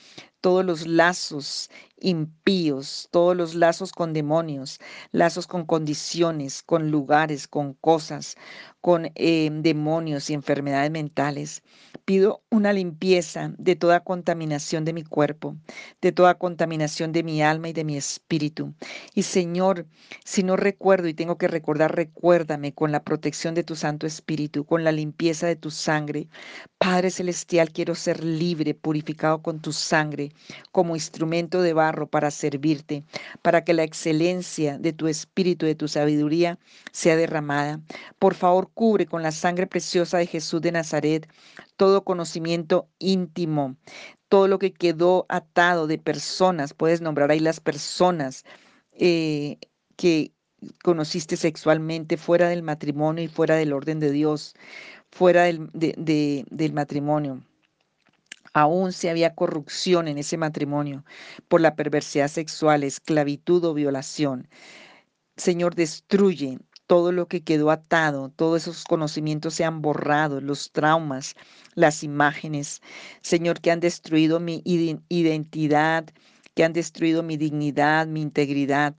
todos 0.42 0.66
los 0.66 0.88
lazos 0.88 1.70
impíos, 2.00 3.08
todos 3.12 3.36
los 3.36 3.56
lazos 3.56 3.92
con 3.92 4.14
demonios, 4.14 4.80
lazos 5.12 5.48
con 5.48 5.66
condiciones, 5.66 6.62
con 6.64 6.92
lugares, 6.92 7.48
con 7.48 7.74
cosas, 7.74 8.36
con 8.82 9.12
eh, 9.16 9.50
demonios 9.52 10.30
y 10.30 10.34
enfermedades 10.34 10.92
mentales. 10.92 11.64
Pido 12.06 12.44
una 12.52 12.72
limpieza 12.72 13.52
de 13.58 13.76
toda 13.76 14.04
contaminación 14.04 14.86
de 14.86 14.94
mi 14.94 15.04
cuerpo, 15.04 15.56
de 16.02 16.12
toda 16.12 16.38
contaminación 16.38 17.12
de 17.12 17.24
mi 17.24 17.42
alma 17.42 17.70
y 17.70 17.74
de 17.74 17.84
mi 17.84 17.98
espíritu. 17.98 18.76
Y 19.16 19.24
Señor, 19.24 19.88
si 20.24 20.44
no 20.44 20.56
recuerdo 20.56 21.08
y 21.08 21.16
tengo 21.16 21.40
que 21.40 21.48
recordar, 21.48 21.96
recuérdame 21.96 22.74
con 22.74 22.92
la 22.92 23.04
protección 23.04 23.56
de 23.56 23.64
tu 23.64 23.76
Santo 23.76 24.06
Espíritu, 24.06 24.66
con 24.66 24.84
la 24.84 24.92
limpieza 24.92 25.48
de 25.48 25.56
tu 25.56 25.72
sangre. 25.72 26.28
Padre 26.78 27.10
Celestial, 27.10 27.72
quiero 27.72 27.96
ser 27.96 28.24
libre, 28.24 28.76
purificado 28.76 29.42
con 29.42 29.62
tu 29.62 29.74
sangre, 29.74 30.32
como 30.72 30.96
instrumento 30.96 31.64
de 31.64 31.74
barro 31.86 32.08
para 32.08 32.32
servirte, 32.32 33.04
para 33.42 33.64
que 33.64 33.74
la 33.74 33.84
excelencia 33.84 34.78
de 34.78 34.94
tu 34.94 35.08
Espíritu, 35.08 35.66
de 35.66 35.76
tu 35.76 35.88
sabiduría, 35.88 36.58
sea 36.92 37.16
derramada. 37.16 37.82
Por 38.20 38.34
favor, 38.36 38.70
cubre 38.74 39.06
con 39.06 39.24
la 39.24 39.32
sangre 39.32 39.68
preciosa 39.68 40.18
de 40.18 40.28
Jesús 40.28 40.62
de 40.62 40.72
Nazaret 40.72 41.28
todo 41.78 42.04
conocimiento 42.04 42.88
íntimo, 43.00 43.76
todo 44.30 44.48
lo 44.48 44.60
que 44.60 44.74
quedó 44.74 45.26
atado 45.30 45.88
de 45.88 45.98
personas, 45.98 46.74
puedes 46.74 47.02
nombrar 47.02 47.32
ahí 47.32 47.40
las 47.40 47.60
personas 47.60 48.44
eh, 48.94 49.58
que 49.96 50.32
conociste 50.84 51.38
sexualmente 51.38 52.18
fuera 52.18 52.50
del 52.50 52.64
matrimonio 52.64 53.24
y 53.24 53.28
fuera 53.28 53.56
del 53.56 53.74
orden 53.74 54.00
de 54.00 54.12
Dios, 54.12 54.56
fuera 55.12 55.44
del, 55.44 55.70
del 55.74 56.74
matrimonio. 56.74 57.42
Aún 58.56 58.94
si 58.94 59.10
había 59.10 59.36
corrupción 59.36 60.08
en 60.08 60.18
ese 60.18 60.38
matrimonio 60.38 61.04
por 61.50 61.60
la 61.60 61.76
perversidad 61.76 62.30
sexual, 62.30 62.86
esclavitud 62.86 63.66
o 63.66 63.74
violación. 63.74 64.48
Señor, 65.36 65.76
destruye 65.76 66.60
todo 66.88 67.12
lo 67.12 67.28
que 67.28 67.44
quedó 67.44 67.70
atado, 67.70 68.30
todos 68.30 68.62
esos 68.62 68.86
conocimientos 68.86 69.56
se 69.56 69.66
han 69.66 69.82
borrado, 69.82 70.40
los 70.40 70.72
traumas, 70.72 71.36
las 71.74 72.02
imágenes, 72.02 72.82
Señor, 73.22 73.60
que 73.60 73.72
han 73.72 73.82
destruido 73.82 74.40
mi 74.40 74.62
identidad, 74.64 76.06
que 76.54 76.64
han 76.64 76.72
destruido 76.72 77.24
mi 77.24 77.36
dignidad, 77.36 78.08
mi 78.08 78.22
integridad. 78.22 78.96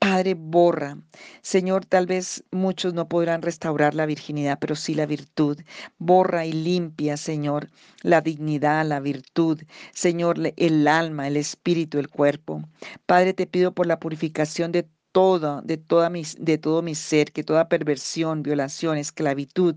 Padre, 0.00 0.34
borra. 0.34 0.96
Señor, 1.42 1.84
tal 1.84 2.06
vez 2.06 2.44
muchos 2.52 2.94
no 2.94 3.08
podrán 3.08 3.42
restaurar 3.42 3.94
la 3.94 4.06
virginidad, 4.06 4.58
pero 4.60 4.76
sí 4.76 4.94
la 4.94 5.06
virtud. 5.06 5.58
Borra 5.98 6.46
y 6.46 6.52
limpia, 6.52 7.16
Señor, 7.16 7.68
la 8.02 8.20
dignidad, 8.20 8.86
la 8.86 9.00
virtud. 9.00 9.62
Señor, 9.92 10.36
el 10.56 10.88
alma, 10.88 11.26
el 11.26 11.36
espíritu, 11.36 11.98
el 11.98 12.08
cuerpo. 12.08 12.62
Padre, 13.06 13.34
te 13.34 13.46
pido 13.46 13.72
por 13.74 13.86
la 13.86 13.98
purificación 13.98 14.70
de 14.72 14.88
todo, 15.12 15.62
de, 15.62 15.78
toda 15.78 16.10
de 16.10 16.58
todo 16.58 16.82
mi 16.82 16.94
ser, 16.94 17.32
que 17.32 17.42
toda 17.42 17.68
perversión, 17.68 18.42
violación, 18.44 18.98
esclavitud, 18.98 19.74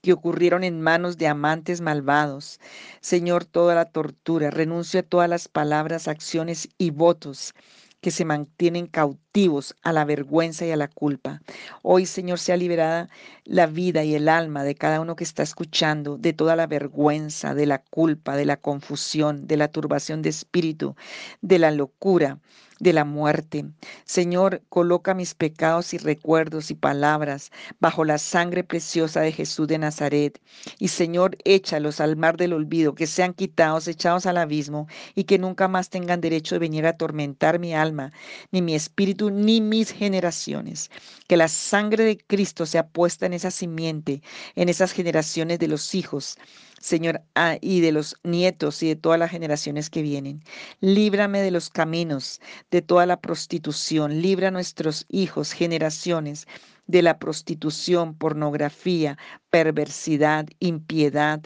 que 0.00 0.12
ocurrieron 0.12 0.64
en 0.64 0.80
manos 0.80 1.18
de 1.18 1.26
amantes 1.26 1.80
malvados. 1.82 2.58
Señor, 3.00 3.44
toda 3.44 3.74
la 3.74 3.84
tortura, 3.84 4.50
renuncio 4.50 5.00
a 5.00 5.02
todas 5.02 5.28
las 5.28 5.48
palabras, 5.48 6.08
acciones 6.08 6.68
y 6.78 6.90
votos 6.90 7.54
que 8.00 8.10
se 8.10 8.24
mantienen 8.24 8.86
cautivos 8.86 9.74
a 9.82 9.92
la 9.92 10.04
vergüenza 10.04 10.64
y 10.66 10.70
a 10.70 10.76
la 10.76 10.88
culpa. 10.88 11.42
Hoy, 11.82 12.06
Señor, 12.06 12.38
sea 12.38 12.56
liberada 12.56 13.08
la 13.44 13.66
vida 13.66 14.04
y 14.04 14.14
el 14.14 14.28
alma 14.28 14.62
de 14.64 14.74
cada 14.74 15.00
uno 15.00 15.16
que 15.16 15.24
está 15.24 15.42
escuchando 15.42 16.16
de 16.16 16.32
toda 16.32 16.54
la 16.56 16.66
vergüenza, 16.66 17.54
de 17.54 17.66
la 17.66 17.78
culpa, 17.78 18.36
de 18.36 18.44
la 18.44 18.56
confusión, 18.56 19.46
de 19.46 19.56
la 19.56 19.68
turbación 19.68 20.22
de 20.22 20.30
espíritu, 20.30 20.94
de 21.40 21.58
la 21.58 21.70
locura. 21.70 22.38
De 22.78 22.92
la 22.92 23.04
muerte. 23.04 23.64
Señor, 24.04 24.62
coloca 24.68 25.14
mis 25.14 25.34
pecados 25.34 25.94
y 25.94 25.98
recuerdos 25.98 26.70
y 26.70 26.74
palabras 26.74 27.50
bajo 27.80 28.04
la 28.04 28.18
sangre 28.18 28.64
preciosa 28.64 29.20
de 29.20 29.32
Jesús 29.32 29.68
de 29.68 29.78
Nazaret. 29.78 30.40
Y 30.78 30.88
Señor, 30.88 31.36
échalos 31.44 32.00
al 32.00 32.16
mar 32.16 32.36
del 32.36 32.52
olvido, 32.52 32.94
que 32.94 33.06
sean 33.06 33.34
quitados, 33.34 33.88
echados 33.88 34.26
al 34.26 34.36
abismo 34.36 34.86
y 35.14 35.24
que 35.24 35.38
nunca 35.38 35.68
más 35.68 35.90
tengan 35.90 36.20
derecho 36.20 36.54
de 36.54 36.60
venir 36.60 36.86
a 36.86 36.90
atormentar 36.90 37.58
mi 37.58 37.74
alma, 37.74 38.12
ni 38.52 38.62
mi 38.62 38.74
espíritu, 38.74 39.30
ni 39.30 39.60
mis 39.60 39.92
generaciones. 39.92 40.90
Que 41.26 41.36
la 41.36 41.48
sangre 41.48 42.04
de 42.04 42.18
Cristo 42.18 42.66
sea 42.66 42.86
puesta 42.86 43.26
en 43.26 43.32
esa 43.32 43.50
simiente, 43.50 44.22
en 44.54 44.68
esas 44.68 44.92
generaciones 44.92 45.58
de 45.58 45.68
los 45.68 45.94
hijos 45.94 46.38
Señor, 46.80 47.22
ah, 47.34 47.56
y 47.60 47.80
de 47.80 47.92
los 47.92 48.16
nietos 48.22 48.82
y 48.82 48.88
de 48.88 48.96
todas 48.96 49.18
las 49.18 49.30
generaciones 49.30 49.90
que 49.90 50.02
vienen. 50.02 50.42
Líbrame 50.80 51.40
de 51.40 51.50
los 51.50 51.70
caminos, 51.70 52.40
de 52.70 52.82
toda 52.82 53.06
la 53.06 53.20
prostitución. 53.20 54.22
Libra 54.22 54.48
a 54.48 54.52
nuestros 54.52 55.06
hijos, 55.08 55.52
generaciones, 55.52 56.46
de 56.86 57.02
la 57.02 57.18
prostitución, 57.18 58.14
pornografía, 58.14 59.18
perversidad, 59.50 60.46
impiedad, 60.58 61.40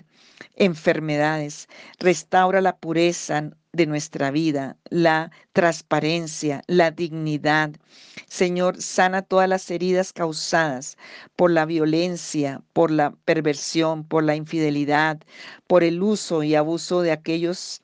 enfermedades. 0.56 1.68
Restaura 1.98 2.60
la 2.60 2.76
pureza 2.76 3.50
de 3.72 3.86
nuestra 3.86 4.30
vida, 4.30 4.76
la 4.90 5.30
transparencia, 5.52 6.62
la 6.66 6.90
dignidad. 6.90 7.70
Señor, 8.28 8.80
sana 8.82 9.22
todas 9.22 9.48
las 9.48 9.70
heridas 9.70 10.12
causadas 10.12 10.98
por 11.36 11.50
la 11.50 11.64
violencia, 11.64 12.62
por 12.74 12.90
la 12.90 13.12
perversión, 13.24 14.04
por 14.04 14.24
la 14.24 14.36
infidelidad, 14.36 15.20
por 15.66 15.84
el 15.84 16.02
uso 16.02 16.42
y 16.42 16.54
abuso 16.54 17.00
de 17.00 17.12
aquellos 17.12 17.82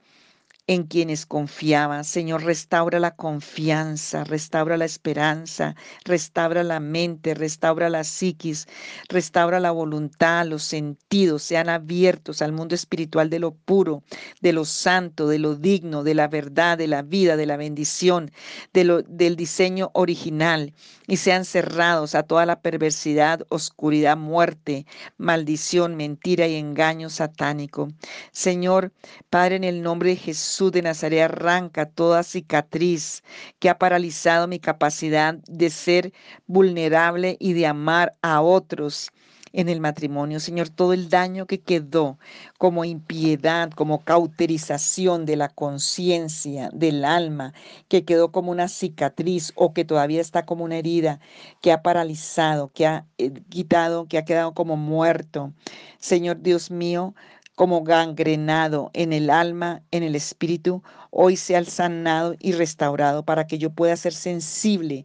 en 0.69 0.85
quienes 0.85 1.25
confiaba. 1.25 2.05
Señor, 2.05 2.45
restaura 2.45 3.01
la 3.01 3.17
confianza, 3.17 4.23
restaura 4.25 4.77
la 4.77 4.85
esperanza, 4.85 5.75
restaura 6.05 6.63
la 6.63 6.79
mente, 6.79 7.33
restaura 7.33 7.89
la 7.89 8.05
psiquis, 8.05 8.69
restaura 9.09 9.61
la 9.61 9.71
voluntad, 9.71 10.47
los 10.47 10.63
sentidos, 10.63 11.43
sean 11.43 11.71
abiertos 11.71 12.43
al 12.43 12.53
mundo 12.53 12.75
espiritual 12.75 13.31
de 13.31 13.39
lo 13.39 13.53
puro, 13.53 14.03
de 14.43 14.53
lo 14.53 14.67
santo, 14.67 15.27
de 15.27 15.39
lo 15.39 15.55
digno, 15.55 16.05
de 16.05 16.15
la 16.15 16.29
verdad, 16.29 16.77
de 16.77 16.87
la 16.87 17.01
vida, 17.01 17.39
de 17.39 17.47
la 17.47 17.57
bendición, 17.57 18.31
del 18.75 19.37
diseño 19.37 19.91
original, 19.95 20.75
y 21.07 21.17
sean 21.17 21.47
cerrados 21.47 22.15
a 22.15 22.25
toda 22.25 22.45
la 22.45 22.61
perversidad, 22.61 23.41
oscuridad, 23.49 24.19
muerte, 24.19 24.85
maldición, 25.17 25.97
mentira 25.97 26.47
y 26.47 26.57
engaño 26.57 27.09
satánico. 27.09 27.89
Señor, 28.33 28.93
Padre, 29.31 29.57
en 29.57 29.65
el 29.65 29.81
nombre 29.81 30.11
de 30.11 30.17
Jesús, 30.17 30.58
de 30.67 30.83
Nazaret 30.83 31.23
arranca 31.23 31.87
toda 31.87 32.25
cicatriz 32.25 33.23
que 33.61 33.71
ha 33.71 33.79
paralizado 33.79 34.49
mi 34.49 34.59
capacidad 34.59 35.35
de 35.35 35.71
ser 35.71 36.13
vulnerable 36.47 37.37
y 37.39 37.53
de 37.53 37.67
amar 37.67 38.17
a 38.23 38.43
otros 38.43 39.11
en 39.53 39.69
el 39.69 39.81
matrimonio. 39.81 40.41
Señor, 40.41 40.69
todo 40.69 40.93
el 40.93 41.09
daño 41.09 41.47
que 41.47 41.61
quedó 41.61 42.19
como 42.59 42.85
impiedad, 42.85 43.71
como 43.71 44.05
cauterización 44.05 45.27
de 45.27 45.37
la 45.37 45.49
conciencia, 45.49 46.71
del 46.73 47.05
alma, 47.05 47.55
que 47.89 48.05
quedó 48.05 48.31
como 48.33 48.51
una 48.51 48.69
cicatriz 48.69 49.53
o 49.55 49.73
que 49.73 49.85
todavía 49.85 50.21
está 50.21 50.45
como 50.45 50.65
una 50.65 50.77
herida, 50.77 51.21
que 51.61 51.73
ha 51.73 51.83
paralizado, 51.83 52.71
que 52.73 52.87
ha 52.87 53.07
eh, 53.19 53.33
quitado, 53.49 54.07
que 54.07 54.19
ha 54.19 54.25
quedado 54.25 54.55
como 54.55 54.77
muerto. 54.77 55.53
Señor 55.99 56.43
Dios 56.43 56.71
mío, 56.71 57.15
como 57.59 57.83
gangrenado 57.83 58.89
en 58.93 59.13
el 59.13 59.31
alma, 59.31 59.83
en 59.91 60.05
el 60.05 60.15
espíritu, 60.15 60.81
hoy 61.11 61.37
sea 61.37 61.65
sanado 61.65 62.37
y 62.39 62.53
restaurado 62.53 63.25
para 63.25 63.49
que 63.49 63.59
yo 63.59 63.71
pueda 63.71 63.97
ser 63.97 64.13
sensible 64.13 65.05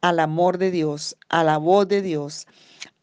al 0.00 0.18
amor 0.18 0.56
de 0.56 0.70
Dios, 0.70 1.14
a 1.28 1.44
la 1.44 1.58
voz 1.58 1.86
de 1.88 2.00
Dios, 2.00 2.46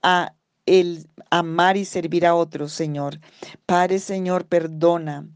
a 0.01 0.33
el 0.65 1.07
amar 1.29 1.77
y 1.77 1.85
servir 1.85 2.25
a 2.25 2.33
otros, 2.33 2.71
Señor. 2.73 3.19
Padre, 3.67 3.99
Señor, 3.99 4.47
perdona, 4.47 5.27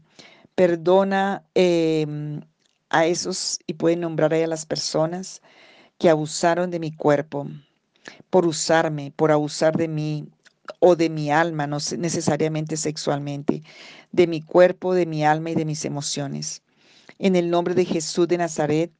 perdona 0.56 1.44
em, 1.54 2.40
a 2.90 3.06
esos, 3.06 3.60
y 3.68 3.74
pueden 3.74 4.00
nombrar 4.00 4.34
ahí 4.34 4.42
a 4.42 4.48
las 4.48 4.66
personas 4.66 5.40
que 5.98 6.10
abusaron 6.10 6.68
de 6.72 6.80
mi 6.80 6.90
cuerpo, 6.90 7.46
por 8.28 8.44
usarme, 8.44 9.12
por 9.14 9.30
abusar 9.30 9.76
de 9.76 9.86
mí, 9.86 10.26
o 10.78 10.96
de 10.96 11.08
mi 11.08 11.30
alma, 11.30 11.66
no 11.66 11.78
necesariamente 11.98 12.76
sexualmente, 12.76 13.62
de 14.12 14.26
mi 14.26 14.40
cuerpo, 14.40 14.94
de 14.94 15.06
mi 15.06 15.24
alma 15.24 15.50
y 15.50 15.54
de 15.54 15.64
mis 15.64 15.84
emociones. 15.84 16.62
En 17.18 17.36
el 17.36 17.50
nombre 17.50 17.74
de 17.74 17.84
Jesús 17.84 18.28
de 18.28 18.38
Nazaret, 18.38 18.92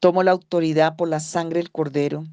tomo 0.00 0.22
la 0.22 0.32
autoridad 0.32 0.96
por 0.96 1.08
la 1.08 1.20
sangre 1.20 1.60
del 1.60 1.70
cordero 1.70 2.24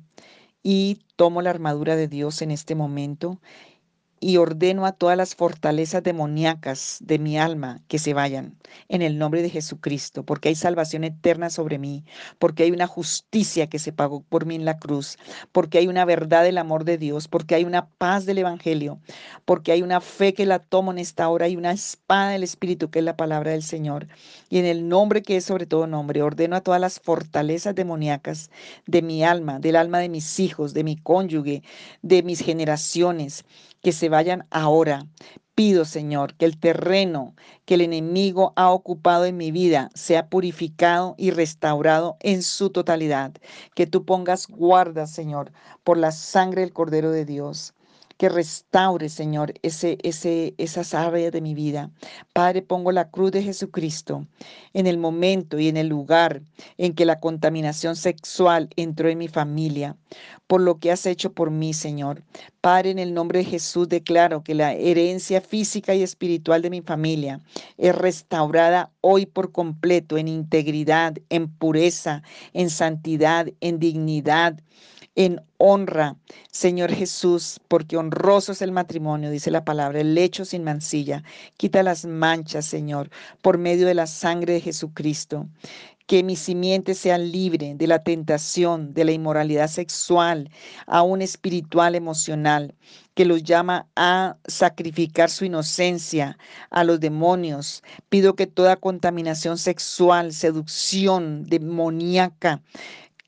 y 0.64 1.00
tomo 1.16 1.42
la 1.42 1.52
armadura 1.52 1.96
de 1.96 2.08
Dios 2.08 2.42
en 2.42 2.52
este 2.52 2.76
momento 2.76 3.40
y 4.20 4.38
ordeno 4.38 4.86
a 4.86 4.92
todas 4.92 5.18
las 5.18 5.36
fortalezas 5.36 6.04
demoníacas 6.04 6.98
de 7.02 7.20
mi 7.20 7.38
alma 7.38 7.82
que 7.88 8.00
se 8.00 8.14
vayan 8.14 8.58
en 8.88 9.02
el 9.02 9.18
nombre 9.18 9.42
de 9.42 9.50
Jesucristo, 9.50 10.24
porque 10.24 10.50
hay 10.50 10.56
salvación 10.56 11.04
eterna 11.04 11.50
sobre 11.50 11.80
mí, 11.80 12.04
porque 12.38 12.64
hay 12.64 12.72
una 12.72 12.88
justicia 12.88 13.68
que 13.68 13.80
se 13.80 13.94
pagó 13.94 14.22
por 14.22 14.46
mí 14.46 14.56
en 14.56 14.66
la 14.66 14.78
cruz, 14.78 15.18
porque 15.52 15.78
hay 15.78 15.88
una 15.88 16.06
verdad 16.06 16.44
del 16.44 16.58
amor 16.58 16.86
de 16.86 16.98
Dios, 16.98 17.28
porque 17.28 17.56
hay 17.56 17.66
una 17.66 17.88
paz 17.88 18.26
del 18.26 18.40
Evangelio, 18.40 19.00
porque 19.46 19.72
hay 19.72 19.82
una 19.82 20.02
fe 20.02 20.34
que 20.34 20.46
la 20.46 20.60
tomo 20.60 20.92
en 20.92 21.00
esta 21.00 21.30
hora 21.30 21.48
y 21.48 21.56
una 21.56 21.72
espada 21.72 22.32
del 22.32 22.44
Espíritu 22.44 22.90
que 22.90 23.00
es 23.00 23.06
la 23.06 23.18
palabra 23.18 23.52
del 23.52 23.64
Señor. 23.64 24.08
Y 24.50 24.58
en 24.60 24.66
el 24.66 24.88
nombre 24.88 25.22
que 25.22 25.38
es 25.38 25.46
sobre 25.46 25.66
todo 25.66 25.88
nombre, 25.88 26.22
ordeno 26.22 26.56
a 26.56 26.62
todas 26.62 26.82
las 26.82 27.00
fortalezas 27.00 27.76
demoníacas 27.76 28.50
de 28.86 29.02
mi 29.02 29.24
alma, 29.24 29.60
del 29.60 29.76
alma 29.76 30.00
de 30.00 30.10
mis 30.10 30.40
hijos, 30.40 30.74
de 30.74 30.84
mi 30.84 30.96
cónyuge, 30.98 31.64
de 32.02 32.24
mis 32.24 32.42
generaciones, 32.42 33.46
que 33.82 33.92
se 33.94 34.09
vayan 34.10 34.46
ahora. 34.52 35.06
Pido, 35.56 35.86
Señor, 35.86 36.36
que 36.36 36.46
el 36.46 36.58
terreno 36.60 37.36
que 37.66 37.76
el 37.76 37.82
enemigo 37.82 38.54
ha 38.56 38.72
ocupado 38.72 39.26
en 39.26 39.38
mi 39.38 39.52
vida 39.52 39.90
sea 39.94 40.28
purificado 40.30 41.16
y 41.18 41.32
restaurado 41.32 42.18
en 42.22 42.44
su 42.44 42.70
totalidad. 42.70 43.34
Que 43.76 43.88
tú 43.88 44.06
pongas 44.06 44.48
guarda, 44.48 45.06
Señor, 45.06 45.52
por 45.84 45.98
la 45.98 46.12
sangre 46.12 46.62
del 46.62 46.74
Cordero 46.74 47.12
de 47.12 47.26
Dios 47.26 47.74
que 48.20 48.28
restaure, 48.28 49.08
Señor, 49.08 49.54
ese, 49.62 49.98
ese, 50.04 50.54
esas 50.58 50.94
áreas 50.94 51.32
de 51.32 51.40
mi 51.40 51.54
vida. 51.54 51.90
Padre, 52.34 52.62
pongo 52.62 52.92
la 52.92 53.10
cruz 53.10 53.32
de 53.32 53.42
Jesucristo 53.42 54.28
en 54.74 54.88
el 54.88 54.98
momento 54.98 55.58
y 55.58 55.70
en 55.70 55.78
el 55.78 55.88
lugar 55.88 56.42
en 56.78 56.94
que 56.96 57.06
la 57.06 57.22
contaminación 57.22 57.96
sexual 57.96 58.68
entró 58.76 59.08
en 59.08 59.20
mi 59.20 59.30
familia, 59.30 59.96
por 60.48 60.60
lo 60.60 60.80
que 60.80 60.92
has 60.92 61.06
hecho 61.06 61.32
por 61.32 61.50
mí, 61.50 61.74
Señor. 61.74 62.22
Padre, 62.60 62.92
en 62.92 63.00
el 63.00 63.14
nombre 63.14 63.40
de 63.40 63.46
Jesús 63.46 63.88
declaro 63.88 64.44
que 64.44 64.54
la 64.54 64.74
herencia 64.74 65.40
física 65.40 65.96
y 65.96 66.04
espiritual 66.04 66.62
de 66.62 66.72
mi 66.72 66.82
familia 66.82 67.40
es 67.78 67.96
restaurada 67.96 68.92
hoy 69.00 69.28
por 69.28 69.54
completo 69.54 70.18
en 70.18 70.28
integridad, 70.28 71.16
en 71.30 71.48
pureza, 71.48 72.22
en 72.52 72.70
santidad, 72.70 73.48
en 73.62 73.80
dignidad, 73.80 74.60
en 75.20 75.42
honra, 75.58 76.16
Señor 76.50 76.94
Jesús, 76.94 77.60
porque 77.68 77.98
honroso 77.98 78.54
es 78.54 78.62
el 78.62 78.72
matrimonio, 78.72 79.30
dice 79.30 79.52
la 79.52 79.66
palabra, 79.66 80.00
el 80.00 80.16
lecho 80.16 80.46
sin 80.46 80.64
mancilla. 80.64 81.26
Quita 81.58 81.84
las 81.84 82.06
manchas, 82.06 82.66
Señor, 82.66 83.10
por 83.42 83.58
medio 83.58 83.86
de 83.86 83.96
la 83.96 84.08
sangre 84.08 84.54
de 84.54 84.62
Jesucristo. 84.62 85.46
Que 86.08 86.24
mi 86.24 86.38
simiente 86.38 86.96
sea 86.96 87.18
libre 87.18 87.76
de 87.76 87.86
la 87.86 88.02
tentación, 88.02 88.94
de 88.94 89.04
la 89.04 89.12
inmoralidad 89.12 89.68
sexual, 89.68 90.50
aún 90.88 91.22
espiritual, 91.22 91.96
emocional, 91.96 92.74
que 93.14 93.26
los 93.26 93.44
llama 93.44 93.88
a 93.98 94.38
sacrificar 94.48 95.30
su 95.30 95.44
inocencia 95.44 96.38
a 96.70 96.86
los 96.86 97.02
demonios. 97.02 97.84
Pido 98.08 98.36
que 98.36 98.48
toda 98.48 98.78
contaminación 98.78 99.58
sexual, 99.58 100.32
seducción 100.32 101.44
demoníaca, 101.44 102.62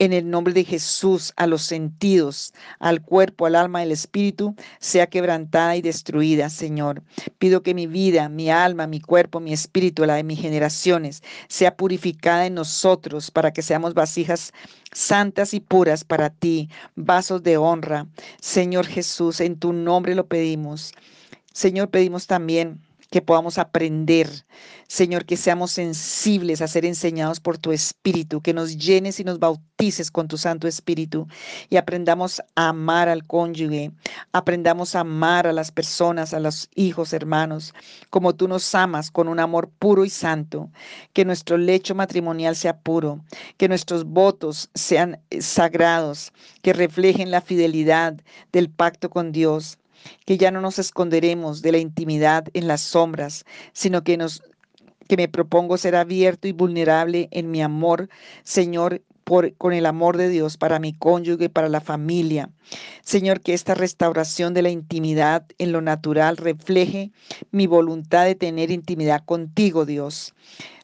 en 0.01 0.13
el 0.13 0.27
nombre 0.31 0.51
de 0.51 0.63
Jesús 0.63 1.31
a 1.35 1.45
los 1.45 1.61
sentidos, 1.61 2.55
al 2.79 3.03
cuerpo, 3.03 3.45
al 3.45 3.55
alma, 3.55 3.81
al 3.81 3.91
espíritu, 3.91 4.55
sea 4.79 5.05
quebrantada 5.05 5.75
y 5.75 5.83
destruida, 5.83 6.49
Señor. 6.49 7.03
Pido 7.37 7.61
que 7.61 7.75
mi 7.75 7.85
vida, 7.85 8.27
mi 8.27 8.49
alma, 8.49 8.87
mi 8.87 8.99
cuerpo, 8.99 9.39
mi 9.39 9.53
espíritu, 9.53 10.03
la 10.03 10.15
de 10.15 10.23
mis 10.23 10.41
generaciones, 10.41 11.21
sea 11.49 11.77
purificada 11.77 12.47
en 12.47 12.55
nosotros 12.55 13.29
para 13.29 13.53
que 13.53 13.61
seamos 13.61 13.93
vasijas 13.93 14.53
santas 14.91 15.53
y 15.53 15.59
puras 15.59 16.03
para 16.03 16.31
ti, 16.31 16.67
vasos 16.95 17.43
de 17.43 17.57
honra. 17.57 18.07
Señor 18.41 18.87
Jesús, 18.87 19.39
en 19.39 19.59
tu 19.59 19.71
nombre 19.71 20.15
lo 20.15 20.25
pedimos. 20.25 20.93
Señor, 21.53 21.91
pedimos 21.91 22.25
también 22.25 22.81
que 23.11 23.21
podamos 23.21 23.57
aprender, 23.57 24.29
Señor, 24.87 25.25
que 25.25 25.35
seamos 25.35 25.71
sensibles 25.71 26.61
a 26.61 26.67
ser 26.67 26.85
enseñados 26.85 27.41
por 27.41 27.57
tu 27.57 27.73
Espíritu, 27.73 28.41
que 28.41 28.53
nos 28.53 28.77
llenes 28.77 29.19
y 29.19 29.25
nos 29.25 29.37
bautices 29.37 30.09
con 30.09 30.29
tu 30.29 30.37
Santo 30.37 30.65
Espíritu 30.65 31.27
y 31.69 31.75
aprendamos 31.75 32.41
a 32.55 32.69
amar 32.69 33.09
al 33.09 33.27
cónyuge, 33.27 33.91
aprendamos 34.31 34.95
a 34.95 35.01
amar 35.01 35.45
a 35.45 35.51
las 35.51 35.71
personas, 35.71 36.33
a 36.33 36.39
los 36.39 36.69
hijos, 36.73 37.11
hermanos, 37.11 37.73
como 38.09 38.33
tú 38.33 38.47
nos 38.47 38.73
amas 38.73 39.11
con 39.11 39.27
un 39.27 39.41
amor 39.41 39.69
puro 39.77 40.05
y 40.05 40.09
santo, 40.09 40.71
que 41.11 41.25
nuestro 41.25 41.57
lecho 41.57 41.93
matrimonial 41.93 42.55
sea 42.55 42.79
puro, 42.79 43.19
que 43.57 43.67
nuestros 43.67 44.05
votos 44.05 44.69
sean 44.73 45.19
eh, 45.31 45.41
sagrados, 45.41 46.31
que 46.61 46.71
reflejen 46.71 47.29
la 47.29 47.41
fidelidad 47.41 48.21
del 48.53 48.69
pacto 48.69 49.09
con 49.09 49.33
Dios 49.33 49.79
que 50.25 50.37
ya 50.37 50.51
no 50.51 50.61
nos 50.61 50.79
esconderemos 50.79 51.61
de 51.61 51.71
la 51.71 51.77
intimidad 51.77 52.45
en 52.53 52.67
las 52.67 52.81
sombras, 52.81 53.45
sino 53.73 54.03
que 54.03 54.17
nos 54.17 54.41
que 55.07 55.17
me 55.17 55.27
propongo 55.27 55.77
ser 55.77 55.97
abierto 55.97 56.47
y 56.47 56.53
vulnerable 56.53 57.27
en 57.31 57.51
mi 57.51 57.61
amor, 57.61 58.07
Señor, 58.43 59.01
por, 59.25 59.53
con 59.55 59.73
el 59.73 59.85
amor 59.85 60.15
de 60.15 60.29
Dios 60.29 60.55
para 60.55 60.79
mi 60.79 60.93
cónyuge, 60.93 61.49
para 61.49 61.67
la 61.67 61.81
familia. 61.81 62.49
Señor, 63.03 63.41
que 63.41 63.53
esta 63.53 63.75
restauración 63.75 64.53
de 64.53 64.61
la 64.61 64.69
intimidad 64.69 65.45
en 65.57 65.73
lo 65.73 65.81
natural 65.81 66.37
refleje 66.37 67.11
mi 67.51 67.67
voluntad 67.67 68.23
de 68.23 68.35
tener 68.35 68.71
intimidad 68.71 69.23
contigo, 69.25 69.85
Dios. 69.85 70.33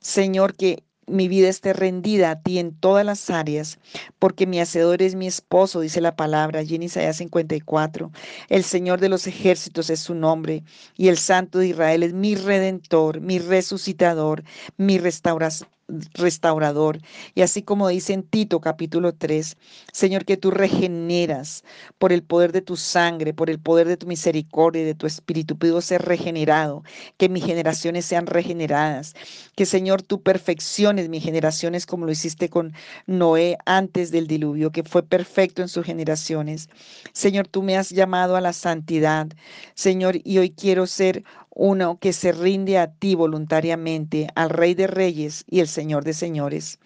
Señor, 0.02 0.56
que 0.56 0.84
mi 1.08 1.28
vida 1.28 1.50
esté 1.50 1.74
rendida 1.74 2.32
a 2.32 2.42
ti 2.42 2.60
en 2.60 2.74
todas 2.74 3.06
las 3.06 3.30
áreas, 3.30 3.80
porque 4.20 4.46
mi 4.46 4.60
hacedor 4.60 5.02
es 5.02 5.16
mi 5.16 5.28
esposo, 5.28 5.80
dice 5.80 6.02
la 6.02 6.16
palabra 6.16 6.60
allí 6.60 6.76
en 6.76 6.84
Isaías 6.84 7.18
54. 7.18 8.12
El 8.50 8.64
Señor 8.64 9.00
de 9.00 9.10
los 9.10 9.26
ejércitos 9.28 9.90
es 9.90 10.02
su 10.02 10.14
nombre, 10.14 10.64
y 10.96 11.08
el 11.08 11.18
Santo 11.18 11.60
de 11.60 11.68
Israel 11.70 12.04
es 12.04 12.14
mi 12.14 12.36
redentor, 12.36 13.22
mi 13.22 13.40
resucitador, 13.40 14.44
mi 14.78 15.00
restauración 15.00 15.77
restaurador. 16.14 17.00
Y 17.36 17.42
así 17.42 17.64
como 17.64 17.88
dice 17.88 18.14
en 18.14 18.24
Tito 18.24 18.60
capítulo 18.62 19.14
3, 19.14 19.58
Señor, 19.92 20.26
que 20.26 20.38
tú 20.38 20.52
regeneras 20.52 21.64
por 21.98 22.12
el 22.12 22.24
poder 22.24 22.52
de 22.52 22.62
tu 22.62 22.76
sangre, 22.76 23.34
por 23.34 23.50
el 23.50 23.60
poder 23.60 23.88
de 23.88 23.98
tu 23.98 24.08
misericordia 24.08 24.82
y 24.82 24.86
de 24.86 24.96
tu 24.96 25.08
espíritu. 25.08 25.58
Pido 25.58 25.82
ser 25.82 26.02
regenerado, 26.04 26.84
que 27.18 27.30
mis 27.30 27.46
generaciones 27.46 28.06
sean 28.06 28.28
regeneradas, 28.28 29.14
que 29.56 29.66
Señor 29.66 30.02
tú 30.02 30.22
perfecciones 30.22 31.10
mis 31.10 31.24
generaciones 31.24 31.86
como 31.86 32.06
lo 32.06 32.12
hiciste 32.12 32.50
con 32.50 32.74
Noé 33.06 33.58
antes 33.66 34.12
del 34.12 34.28
diluvio, 34.28 34.72
que 34.72 34.84
fue 34.84 35.04
perfecto 35.04 35.62
en 35.62 35.70
sus 35.70 35.86
generaciones. 35.86 36.70
Señor, 37.14 37.48
tú 37.48 37.64
me 37.64 37.78
has 37.78 37.90
llamado 37.90 38.36
a 38.36 38.42
la 38.42 38.54
santidad, 38.54 39.28
Señor, 39.76 40.18
y 40.24 40.38
hoy 40.38 40.52
quiero 40.52 40.88
ser 40.88 41.24
uno 41.60 41.98
que 42.00 42.14
se 42.14 42.32
rinde 42.32 42.78
a 42.78 42.92
ti 42.92 43.16
voluntariamente, 43.16 44.28
al 44.36 44.52
Rey 44.52 44.76
de 44.76 44.86
Reyes 44.86 45.44
y 45.50 45.60
el 45.60 45.68
Señor 45.68 46.04
de 46.04 46.14
Señores. 46.14 46.78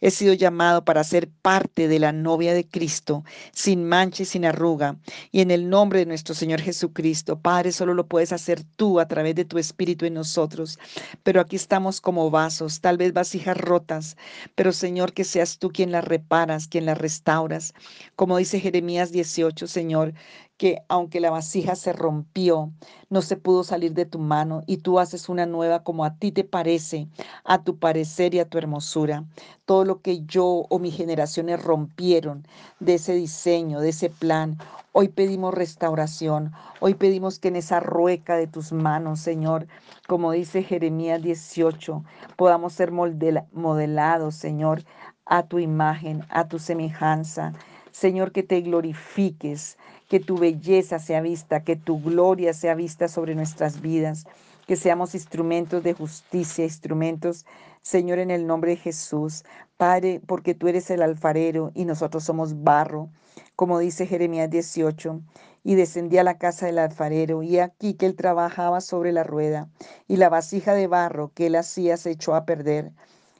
He 0.00 0.10
sido 0.10 0.32
llamado 0.32 0.84
para 0.84 1.04
ser 1.04 1.28
parte 1.28 1.88
de 1.88 1.98
la 1.98 2.12
novia 2.12 2.54
de 2.54 2.66
Cristo, 2.66 3.24
sin 3.52 3.84
mancha 3.84 4.22
y 4.22 4.26
sin 4.26 4.44
arruga. 4.44 4.96
Y 5.30 5.40
en 5.40 5.50
el 5.50 5.68
nombre 5.68 6.00
de 6.00 6.06
nuestro 6.06 6.34
Señor 6.34 6.60
Jesucristo, 6.60 7.38
Padre, 7.38 7.72
solo 7.72 7.94
lo 7.94 8.06
puedes 8.06 8.32
hacer 8.32 8.62
tú 8.76 8.98
a 8.98 9.08
través 9.08 9.34
de 9.34 9.44
tu 9.44 9.58
Espíritu 9.58 10.06
en 10.06 10.14
nosotros. 10.14 10.78
Pero 11.22 11.40
aquí 11.40 11.56
estamos 11.56 12.00
como 12.00 12.30
vasos, 12.30 12.80
tal 12.80 12.96
vez 12.96 13.12
vasijas 13.12 13.56
rotas, 13.56 14.16
pero 14.54 14.72
Señor, 14.72 15.12
que 15.12 15.24
seas 15.24 15.58
tú 15.58 15.70
quien 15.70 15.92
las 15.92 16.04
reparas, 16.04 16.66
quien 16.66 16.86
las 16.86 16.98
restauras. 16.98 17.74
Como 18.16 18.38
dice 18.38 18.60
Jeremías 18.60 19.12
18, 19.12 19.66
Señor, 19.66 20.14
que 20.56 20.82
aunque 20.88 21.20
la 21.20 21.30
vasija 21.30 21.74
se 21.74 21.92
rompió, 21.92 22.70
no 23.10 23.22
se 23.22 23.36
pudo 23.36 23.64
salir 23.64 23.92
de 23.92 24.06
tu 24.06 24.18
mano 24.18 24.62
y 24.66 24.78
tú 24.78 25.00
haces 25.00 25.28
una 25.28 25.46
nueva 25.46 25.82
como 25.82 26.04
a 26.04 26.16
ti 26.16 26.30
te 26.30 26.44
parece, 26.44 27.08
a 27.44 27.64
tu 27.64 27.78
parecer 27.78 28.34
y 28.34 28.38
a 28.38 28.48
tu 28.48 28.58
hermosura. 28.58 29.24
Todo 29.64 29.84
lo 29.84 30.00
que 30.00 30.24
yo 30.24 30.66
o 30.68 30.78
mis 30.78 30.96
generaciones 30.96 31.62
rompieron 31.62 32.46
de 32.78 32.94
ese 32.94 33.14
diseño, 33.14 33.80
de 33.80 33.88
ese 33.88 34.10
plan, 34.10 34.58
hoy 34.92 35.08
pedimos 35.08 35.54
restauración, 35.54 36.52
hoy 36.80 36.94
pedimos 36.94 37.38
que 37.40 37.48
en 37.48 37.56
esa 37.56 37.80
rueca 37.80 38.36
de 38.36 38.46
tus 38.46 38.72
manos, 38.72 39.20
Señor, 39.20 39.66
como 40.06 40.32
dice 40.32 40.62
Jeremías 40.62 41.20
18, 41.20 42.04
podamos 42.36 42.74
ser 42.74 42.92
modelados, 42.92 44.36
Señor, 44.36 44.84
a 45.26 45.46
tu 45.48 45.58
imagen, 45.58 46.24
a 46.28 46.46
tu 46.46 46.58
semejanza. 46.58 47.52
Señor, 47.90 48.32
que 48.32 48.42
te 48.42 48.60
glorifiques, 48.60 49.78
que 50.08 50.20
tu 50.20 50.38
belleza 50.38 50.98
sea 50.98 51.20
vista, 51.20 51.64
que 51.64 51.76
tu 51.76 52.00
gloria 52.00 52.52
sea 52.52 52.74
vista 52.74 53.08
sobre 53.08 53.34
nuestras 53.34 53.80
vidas, 53.80 54.24
que 54.66 54.76
seamos 54.76 55.14
instrumentos 55.14 55.82
de 55.82 55.94
justicia, 55.94 56.64
instrumentos, 56.64 57.46
Señor, 57.82 58.18
en 58.18 58.30
el 58.30 58.46
nombre 58.46 58.72
de 58.72 58.76
Jesús. 58.76 59.44
Padre, 59.76 60.20
porque 60.26 60.54
tú 60.54 60.68
eres 60.68 60.90
el 60.90 61.02
alfarero 61.02 61.70
y 61.74 61.84
nosotros 61.84 62.24
somos 62.24 62.62
barro, 62.62 63.10
como 63.56 63.78
dice 63.78 64.06
Jeremías 64.06 64.50
18. 64.50 65.20
Y 65.64 65.74
descendí 65.76 66.18
a 66.18 66.24
la 66.24 66.36
casa 66.36 66.66
del 66.66 66.78
alfarero, 66.78 67.42
y 67.42 67.58
aquí 67.58 67.94
que 67.94 68.04
él 68.04 68.16
trabajaba 68.16 68.82
sobre 68.82 69.12
la 69.12 69.24
rueda, 69.24 69.70
y 70.06 70.18
la 70.18 70.28
vasija 70.28 70.74
de 70.74 70.86
barro 70.86 71.32
que 71.34 71.46
él 71.46 71.56
hacía 71.56 71.96
se 71.96 72.10
echó 72.10 72.34
a 72.34 72.44
perder 72.44 72.92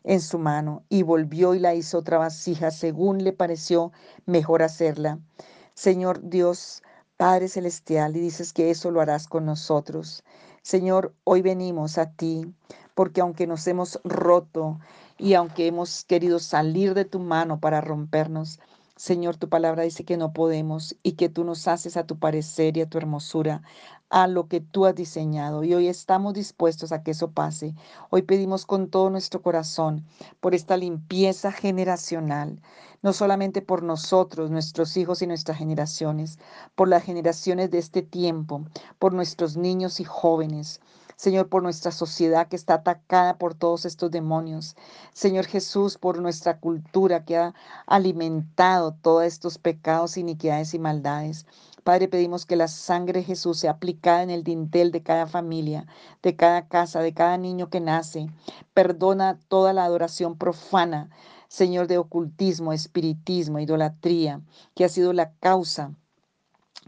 en 0.05 0.20
su 0.20 0.38
mano 0.38 0.85
y 0.88 1.03
volvió 1.03 1.55
y 1.55 1.59
la 1.59 1.74
hizo 1.74 1.98
otra 1.98 2.18
vasija 2.18 2.70
según 2.70 3.24
le 3.24 3.33
pareció 3.33 3.90
mejor 4.27 4.62
hacerla. 4.62 5.18
Señor 5.74 6.28
Dios, 6.28 6.82
Padre 7.16 7.48
Celestial, 7.48 8.16
y 8.16 8.20
dices 8.20 8.52
que 8.52 8.70
eso 8.70 8.90
lo 8.90 9.00
harás 9.00 9.26
con 9.26 9.44
nosotros. 9.44 10.22
Señor, 10.62 11.14
hoy 11.24 11.42
venimos 11.42 11.98
a 11.98 12.12
ti 12.12 12.54
porque 12.94 13.20
aunque 13.20 13.46
nos 13.46 13.66
hemos 13.66 14.00
roto 14.04 14.78
y 15.18 15.34
aunque 15.34 15.66
hemos 15.66 16.04
querido 16.04 16.38
salir 16.38 16.94
de 16.94 17.04
tu 17.04 17.18
mano 17.18 17.58
para 17.58 17.80
rompernos, 17.80 18.60
Señor, 18.96 19.37
tu 19.37 19.48
palabra 19.48 19.83
dice 19.83 20.04
que 20.04 20.16
no 20.16 20.33
podemos 20.33 20.96
y 21.02 21.12
que 21.12 21.28
tú 21.28 21.42
nos 21.42 21.66
haces 21.66 21.96
a 21.96 22.07
tu 22.07 22.16
parecer 22.20 22.76
y 22.76 22.80
a 22.80 22.88
tu 22.88 22.96
hermosura, 22.96 23.62
a 24.09 24.28
lo 24.28 24.46
que 24.46 24.61
tú 24.61 24.87
has 24.87 24.94
diseñado. 24.94 25.64
Y 25.64 25.74
hoy 25.74 25.88
estamos 25.88 26.33
dispuestos 26.33 26.92
a 26.92 27.02
que 27.02 27.11
eso 27.11 27.33
pase. 27.33 27.74
Hoy 28.11 28.22
pedimos 28.22 28.66
con 28.66 28.88
todo 28.88 29.11
nuestro 29.11 29.42
corazón 29.42 30.07
por 30.38 30.54
esta 30.54 30.76
limpieza 30.76 31.50
generacional, 31.50 32.62
no 33.02 33.12
solamente 33.12 33.62
por 33.62 33.83
nosotros, 33.83 34.52
nuestros 34.52 34.96
hijos 34.96 35.22
y 35.22 35.26
nuestras 35.26 35.59
generaciones, 35.59 36.38
por 36.76 36.87
las 36.88 37.02
generaciones 37.02 37.72
de 37.72 37.78
este 37.78 38.02
tiempo, 38.02 38.64
por 39.00 39.12
nuestros 39.12 39.57
niños 39.57 39.98
y 39.98 40.04
jóvenes. 40.04 40.80
Señor, 41.16 41.48
por 41.48 41.62
nuestra 41.62 41.92
sociedad 41.92 42.48
que 42.48 42.57
está 42.57 42.74
atacada 42.74 43.38
por 43.38 43.55
todos 43.55 43.85
estos 43.85 44.11
demonios. 44.11 44.77
Señor 45.12 45.46
Jesús, 45.46 45.96
por 45.96 46.20
nuestra 46.20 46.59
cultura 46.59 47.24
que 47.24 47.37
ha 47.37 47.55
alimentado 47.87 48.94
todos 48.94 49.24
estos 49.24 49.59
pecados, 49.59 50.16
iniquidades 50.16 50.74
y 50.74 50.79
maldades. 50.79 51.46
Padre, 51.85 52.09
pedimos 52.09 52.46
que 52.46 52.57
la 52.57 52.66
sangre 52.66 53.20
de 53.20 53.27
Jesús 53.27 53.59
sea 53.59 53.72
aplicada 53.72 54.22
en 54.22 54.31
el 54.31 54.42
dintel 54.42 54.90
de 54.90 55.03
cada 55.03 55.27
familia, 55.27 55.87
de 56.22 56.35
cada 56.35 56.66
casa, 56.66 57.00
de 57.00 57.12
cada 57.12 57.37
niño 57.37 57.68
que 57.68 57.81
nace. 57.81 58.31
Perdona 58.72 59.38
toda 59.48 59.72
la 59.72 59.85
adoración 59.85 60.37
profana, 60.37 61.11
Señor, 61.48 61.87
de 61.87 61.98
ocultismo, 61.98 62.72
espiritismo, 62.72 63.61
idolatría, 63.61 64.40
que 64.74 64.85
ha 64.85 64.88
sido 64.88 65.12
la 65.12 65.33
causa 65.35 65.92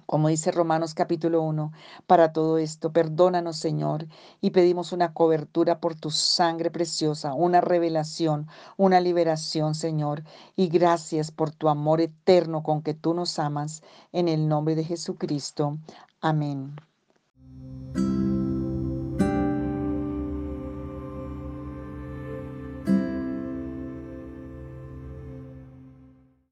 como 0.06 0.28
dice 0.28 0.50
Romanos 0.52 0.94
capítulo 0.94 1.42
1, 1.42 1.72
para 2.06 2.32
todo 2.32 2.58
esto, 2.58 2.92
perdónanos 2.92 3.56
Señor 3.56 4.06
y 4.40 4.50
pedimos 4.50 4.92
una 4.92 5.12
cobertura 5.12 5.80
por 5.80 5.94
tu 5.94 6.10
sangre 6.10 6.70
preciosa, 6.70 7.34
una 7.34 7.60
revelación, 7.60 8.46
una 8.76 9.00
liberación 9.00 9.74
Señor. 9.74 10.22
Y 10.56 10.68
gracias 10.68 11.30
por 11.30 11.50
tu 11.50 11.68
amor 11.68 12.00
eterno 12.00 12.62
con 12.62 12.82
que 12.82 12.94
tú 12.94 13.14
nos 13.14 13.38
amas, 13.38 13.82
en 14.12 14.28
el 14.28 14.48
nombre 14.48 14.74
de 14.74 14.84
Jesucristo. 14.84 15.78
Amén. 16.20 16.76